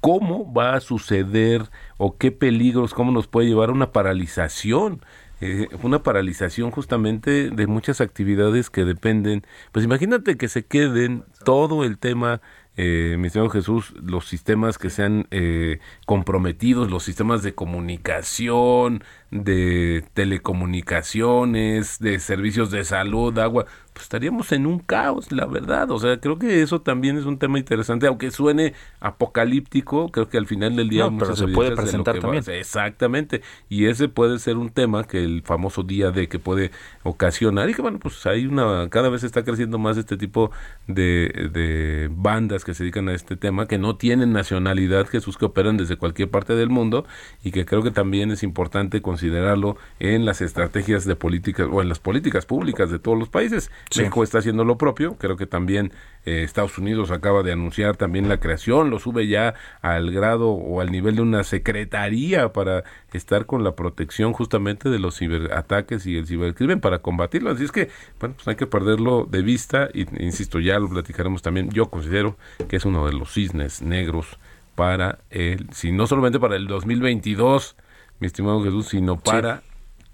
[0.01, 5.01] cómo va a suceder o qué peligros, cómo nos puede llevar a una paralización
[5.45, 9.43] eh, una paralización justamente de muchas actividades que dependen.
[9.73, 12.41] Pues imagínate que se queden todo el tema
[12.75, 20.05] eh, mi señor Jesús, los sistemas que sean eh, comprometidos, los sistemas de comunicación, de
[20.13, 25.89] telecomunicaciones, de servicios de salud, agua, pues estaríamos en un caos, la verdad.
[25.91, 30.37] O sea, creo que eso también es un tema interesante, aunque suene apocalíptico, creo que
[30.37, 31.09] al final del día...
[31.09, 32.43] No, pero se puede presentar también.
[32.47, 36.71] exactamente, y ese puede ser un tema que el famoso día de que puede
[37.01, 40.51] ocasionar, y que bueno, pues hay una, cada vez está creciendo más este tipo
[40.87, 45.45] de, de bandas que se dedican a este tema, que no tienen nacionalidad, Jesús, que
[45.45, 47.05] operan desde cualquier parte del mundo,
[47.43, 51.87] y que creo que también es importante considerarlo en las estrategias de políticas, o en
[51.87, 53.71] las políticas públicas de todos los países.
[53.95, 55.93] México está haciendo lo propio, creo que también
[56.25, 60.81] eh, Estados Unidos acaba de anunciar también la creación, lo sube ya al grado o
[60.81, 66.17] al nivel de una secretaría para estar con la protección justamente de los ciberataques y
[66.17, 67.51] el cibercrimen para combatirlo.
[67.51, 71.41] Así es que, bueno, pues hay que perderlo de vista y, insisto, ya lo platicaremos
[71.41, 71.69] también.
[71.69, 72.35] Yo considero
[72.67, 74.37] que es uno de los cisnes negros
[74.75, 77.77] para el, si no solamente para el 2022,
[78.23, 79.63] mi estimado Jesús, sino para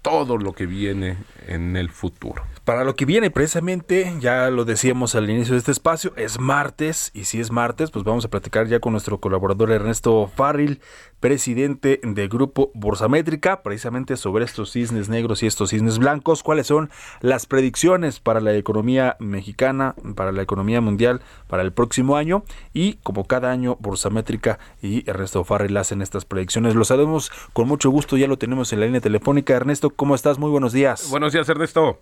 [0.02, 2.42] todo lo que viene en el futuro.
[2.70, 7.10] Para lo que viene precisamente, ya lo decíamos al inicio de este espacio, es martes
[7.14, 10.80] y si es martes, pues vamos a platicar ya con nuestro colaborador Ernesto Farril,
[11.18, 16.90] presidente del grupo Borsamétrica, precisamente sobre estos cisnes negros y estos cisnes blancos, cuáles son
[17.20, 22.98] las predicciones para la economía mexicana, para la economía mundial para el próximo año y
[23.02, 26.76] como cada año Borsamétrica y Ernesto Farril hacen estas predicciones.
[26.76, 29.54] Lo sabemos con mucho gusto, ya lo tenemos en la línea telefónica.
[29.54, 30.38] Ernesto, ¿cómo estás?
[30.38, 31.10] Muy buenos días.
[31.10, 31.98] Buenos días, Ernesto.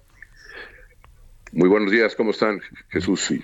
[1.52, 3.42] Muy buenos días, ¿cómo están Jesús y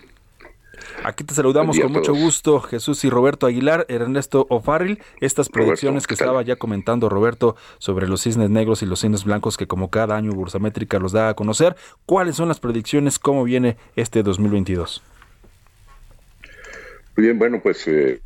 [1.02, 5.00] Aquí te saludamos con mucho gusto, Jesús y Roberto Aguilar, Ernesto O'Farrill.
[5.20, 9.57] Estas predicciones que estaba ya comentando Roberto sobre los cisnes negros y los cisnes blancos
[9.57, 11.76] que como cada año Bursamétrica los da a conocer.
[12.07, 13.18] ¿Cuáles son las predicciones?
[13.18, 15.02] ¿Cómo viene este 2022?
[17.16, 18.20] Muy bien, bueno, pues eh,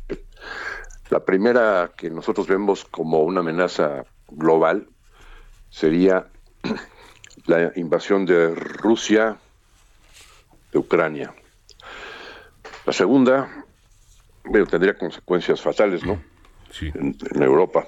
[1.09, 4.87] la primera que nosotros vemos como una amenaza global
[5.69, 6.27] sería
[7.45, 9.37] la invasión de Rusia
[10.71, 11.33] de Ucrania.
[12.85, 13.65] La segunda,
[14.43, 16.21] bueno, tendría consecuencias fatales, ¿no?
[16.71, 16.91] Sí.
[16.93, 17.87] En, Europa.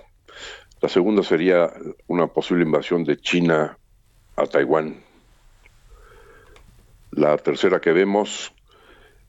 [0.81, 1.71] La segunda sería
[2.07, 3.77] una posible invasión de China
[4.35, 5.03] a Taiwán.
[7.11, 8.53] La tercera que vemos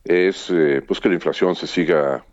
[0.05, 2.25] es eh, pues que la inflación se siga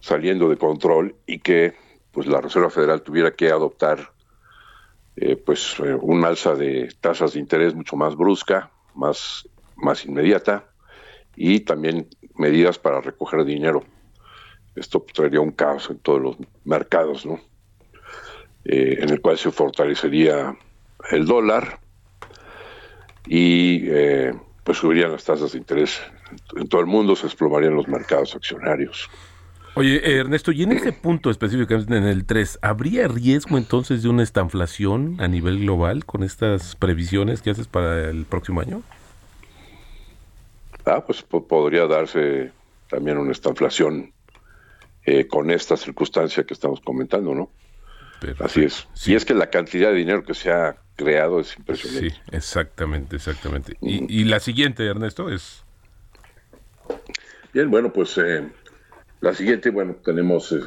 [0.00, 1.74] saliendo de control y que
[2.10, 4.12] pues la Reserva Federal tuviera que adoptar
[5.16, 9.48] eh, pues eh, un alza de tasas de interés mucho más brusca, más
[9.80, 10.70] más inmediata
[11.36, 13.84] y también medidas para recoger dinero.
[14.74, 17.40] Esto traería un caos en todos los mercados, ¿no?
[18.64, 20.56] Eh, en el cual se fortalecería
[21.10, 21.80] el dólar
[23.26, 26.00] y eh, pues subirían las tasas de interés
[26.56, 29.08] en todo el mundo, se explomarían los mercados accionarios.
[29.74, 34.22] Oye, Ernesto, y en ese punto específicamente en el 3, ¿habría riesgo entonces de una
[34.22, 38.82] estanflación a nivel global con estas previsiones que haces para el próximo año?
[40.84, 42.52] Ah, pues podría darse
[42.88, 44.12] también una estanflación
[45.06, 47.50] eh, con esta circunstancia que estamos comentando, ¿no?
[48.38, 48.86] Así es.
[48.92, 52.10] Si es que la cantidad de dinero que se ha creado es impresionante.
[52.10, 53.76] Sí, exactamente, exactamente.
[53.80, 55.64] Y, la siguiente, Ernesto, es...
[57.54, 58.46] Bien, bueno, pues eh,
[59.20, 60.52] la siguiente, bueno, tenemos...
[60.52, 60.58] Eh,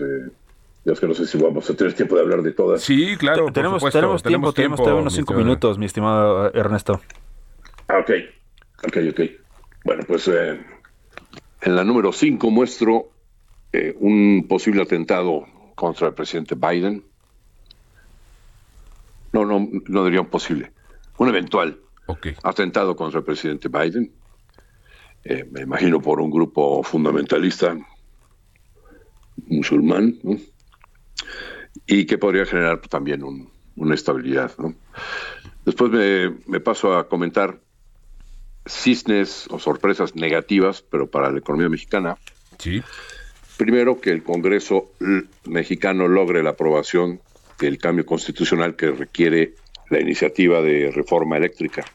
[0.85, 2.81] ya es que no sé si vamos a tener tiempo de hablar de todas.
[2.81, 3.51] Sí, claro.
[3.53, 6.99] tenemos, tenemos, tiempo, tenemos, unos cinco minutos, mi estimado Ernesto.
[7.87, 8.11] Ah, ok,
[8.87, 9.42] ok, ok.
[9.83, 10.59] Bueno, pues eh,
[11.61, 13.09] en la número 5 muestro
[13.71, 17.03] eh, un posible atentado contra el presidente Biden.
[19.33, 20.71] No, no, no diría un posible,
[21.17, 21.79] un eventual
[22.43, 24.11] atentado contra el presidente Biden.
[25.23, 27.75] Eh, me imagino por un grupo fundamentalista
[29.47, 30.19] musulmán,
[31.87, 33.23] y que podría generar también
[33.75, 34.51] una estabilidad.
[35.65, 35.91] Después
[36.45, 37.59] me paso a comentar
[38.65, 42.17] cisnes o sorpresas negativas, pero para la economía mexicana.
[42.59, 42.81] Sí.
[43.57, 44.91] Primero, que el Congreso
[45.45, 47.21] mexicano logre la aprobación
[47.59, 49.53] del cambio constitucional que requiere
[49.89, 51.85] la iniciativa de reforma eléctrica.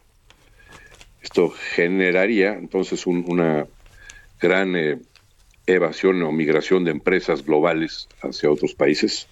[1.22, 3.66] Esto generaría entonces una
[4.40, 4.98] gran eh,
[5.66, 9.26] evasión o migración de empresas globales hacia otros países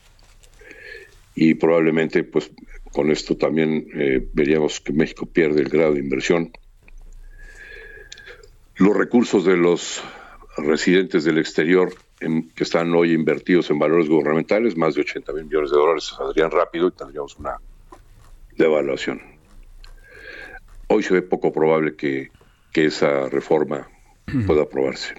[1.34, 2.50] y probablemente pues
[2.92, 6.50] con esto también eh, veríamos que México pierde el grado de inversión
[8.76, 10.02] los recursos de los
[10.58, 15.70] residentes del exterior que están hoy invertidos en valores gubernamentales, más de 80 mil millones
[15.70, 17.58] de dólares, saldrían rápido y tendríamos una
[18.56, 19.20] devaluación.
[20.88, 22.30] Hoy se ve poco probable que,
[22.74, 23.88] esa reforma
[24.46, 25.14] pueda aprobarse.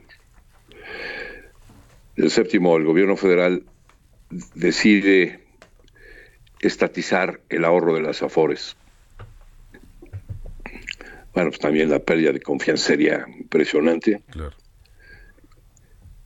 [2.15, 3.63] El séptimo, el gobierno federal
[4.53, 5.43] decide
[6.59, 8.77] estatizar el ahorro de las afores.
[11.37, 14.23] Bueno, pues también la pérdida de confianza sería impresionante.
[14.31, 14.55] Claro.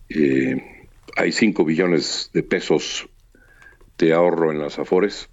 [0.08, 0.88] Eh,
[1.18, 3.10] hay 5 billones de pesos
[3.98, 5.30] de ahorro en las afores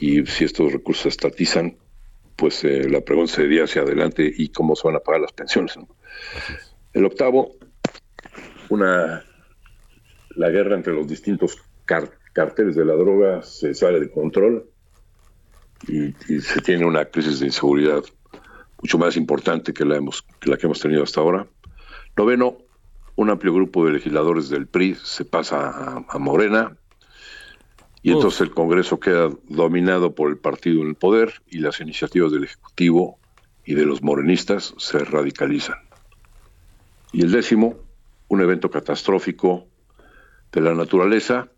[0.00, 1.76] y si estos recursos se estatizan,
[2.34, 5.78] pues eh, la pregunta sería hacia adelante y cómo se van a pagar las pensiones.
[6.94, 7.56] El octavo,
[8.70, 9.22] una
[10.30, 14.70] la guerra entre los distintos carteles de la droga se sale de control
[15.88, 18.02] y, se tiene una crisis de inseguridad
[18.80, 21.46] mucho más importante que la, hemos, que la que hemos tenido hasta ahora.
[22.16, 22.58] Noveno,
[23.16, 26.76] un amplio grupo de legisladores del PRI se pasa a, Morena
[28.02, 32.32] y entonces el Congreso queda dominado por el partido en el poder y las iniciativas
[32.32, 33.18] del Ejecutivo
[33.64, 35.78] y de los morenistas se radicalizan.
[37.12, 37.76] Y el décimo,
[38.28, 39.66] un evento catastrófico
[40.52, 41.48] de la naturaleza,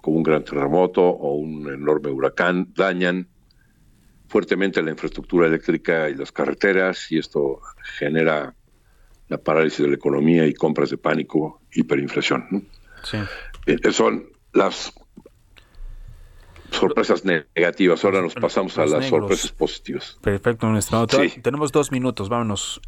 [0.00, 3.28] como un gran terremoto o un enorme huracán, dañan
[4.28, 7.60] fuertemente la infraestructura eléctrica y las carreteras y esto
[7.98, 8.54] genera
[9.28, 12.68] la parálisis de la economía y compras de pánico, hiperinflación.
[13.02, 13.18] Sí.
[13.66, 14.92] Eh, son las
[16.70, 18.04] sorpresas negativas.
[18.04, 20.18] Ahora nos pasamos a las sorpresas positivas.
[20.22, 22.80] Perfecto, nuestro Tenemos dos minutos, vámonos.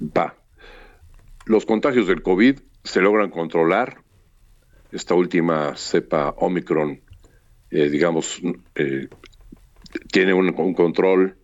[0.00, 0.34] Va.
[1.44, 4.02] Los contagios del COVID se logran controlar.
[4.92, 7.00] Esta última cepa Omicron,
[7.70, 8.40] eh, digamos,
[8.74, 9.08] eh,
[10.10, 11.36] tiene un, control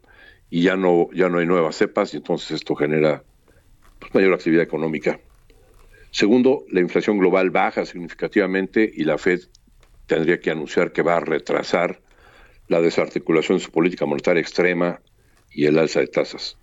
[0.50, 3.22] y ya no, ya no hay nuevas cepas y entonces esto genera
[3.98, 5.20] pues, mayor actividad económica.
[6.10, 9.40] Segundo, la inflación global baja significativamente y la Fed
[10.06, 12.00] tendría que anunciar que va a retrasar
[12.68, 15.00] la desarticulación de su política monetaria extrema
[15.50, 16.56] y el alza de tasas.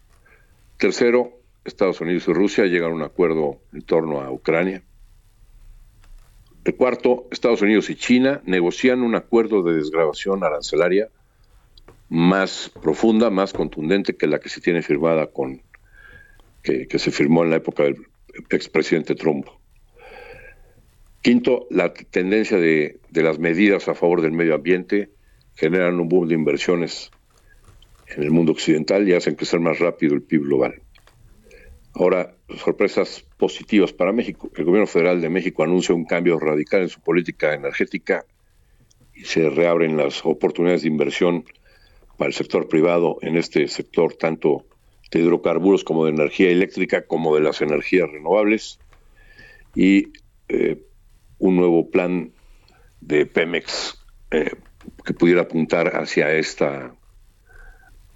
[0.77, 4.83] Tercero, Estados Unidos y Rusia llegan a un acuerdo en torno a Ucrania.
[6.63, 11.09] El cuarto, Estados Unidos y China negocian un acuerdo de desgrabación arancelaria
[12.10, 15.62] más profunda, más contundente que la que se tiene firmada con
[16.62, 17.97] que, se firmó en la época del
[18.49, 19.47] expresidente Trump.
[21.22, 25.10] Quinto, la tendencia de, las medidas a favor del medio ambiente
[25.56, 27.12] generan un boom de inversiones
[28.16, 30.82] en el mundo occidental y hacen crecer más rápido el PIB global.
[31.93, 34.51] Ahora, sorpresas positivas para México.
[34.56, 38.26] El gobierno federal de México anuncia un cambio radical en su política energética
[39.14, 41.45] y se reabren las oportunidades de inversión
[42.18, 44.66] para el sector privado en este sector tanto
[45.11, 48.80] de hidrocarburos como de energía eléctrica, como de las energías renovables,
[49.76, 50.13] y
[50.47, 50.82] eh,
[51.38, 52.32] un nuevo plan
[53.01, 54.51] de Pemex eh,
[55.03, 56.95] que pudiera apuntar hacia esta,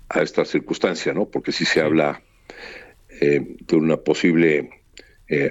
[0.10, 1.26] a esta circunstancia, ¿no?
[1.26, 2.22] Porque si se habla
[3.22, 4.70] eh, de una posible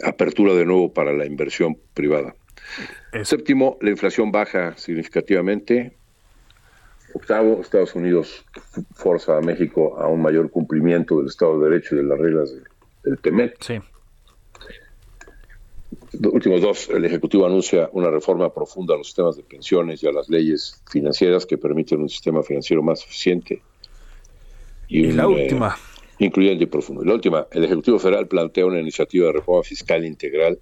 [0.02, 2.34] apertura de nuevo para la inversión privada.
[3.22, 5.97] Séptimo, la inflación baja significativamente,
[7.28, 8.42] Octavo, Estados Unidos
[8.94, 12.54] forza a México a un mayor cumplimiento del Estado de Derecho y de las reglas
[13.04, 13.56] del TEMEC.
[13.60, 13.78] Sí.
[16.32, 20.12] Últimos dos, el Ejecutivo anuncia una reforma profunda a los sistemas de pensiones y a
[20.12, 23.60] las leyes financieras que permiten un sistema financiero más eficiente.
[24.88, 25.76] Y, la eh, última.
[26.18, 27.02] incluyente y profundo.
[27.02, 30.58] Y la última, el Ejecutivo Federal plantea una iniciativa de reforma fiscal integral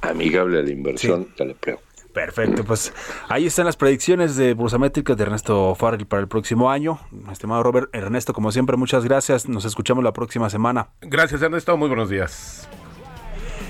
[0.00, 1.78] amigable a la inversión y al empleo.
[2.12, 2.92] Perfecto, pues
[3.28, 6.98] ahí están las predicciones de Bursamétricas de Ernesto Farrell para el próximo año.
[7.30, 9.48] Estimado Robert, Ernesto, como siempre, muchas gracias.
[9.48, 10.90] Nos escuchamos la próxima semana.
[11.00, 11.76] Gracias, Ernesto.
[11.76, 12.68] Muy buenos días.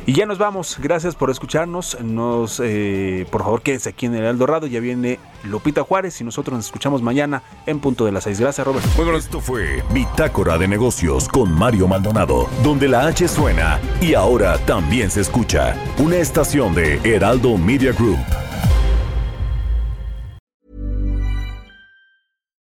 [0.07, 0.77] Y ya nos vamos.
[0.81, 1.99] Gracias por escucharnos.
[2.01, 4.67] Nos, eh, por favor, quédense aquí en el Eldorado.
[4.67, 8.41] Ya viene Lupita Juárez y nosotros nos escuchamos mañana en punto de las seis.
[8.41, 8.85] Gracias, Robert.
[8.97, 14.59] Bueno, esto fue Bitácora de Negocios con Mario Maldonado, donde la H suena y ahora
[14.67, 15.77] también se escucha.
[15.99, 18.50] Una estación de Heraldo Media Group.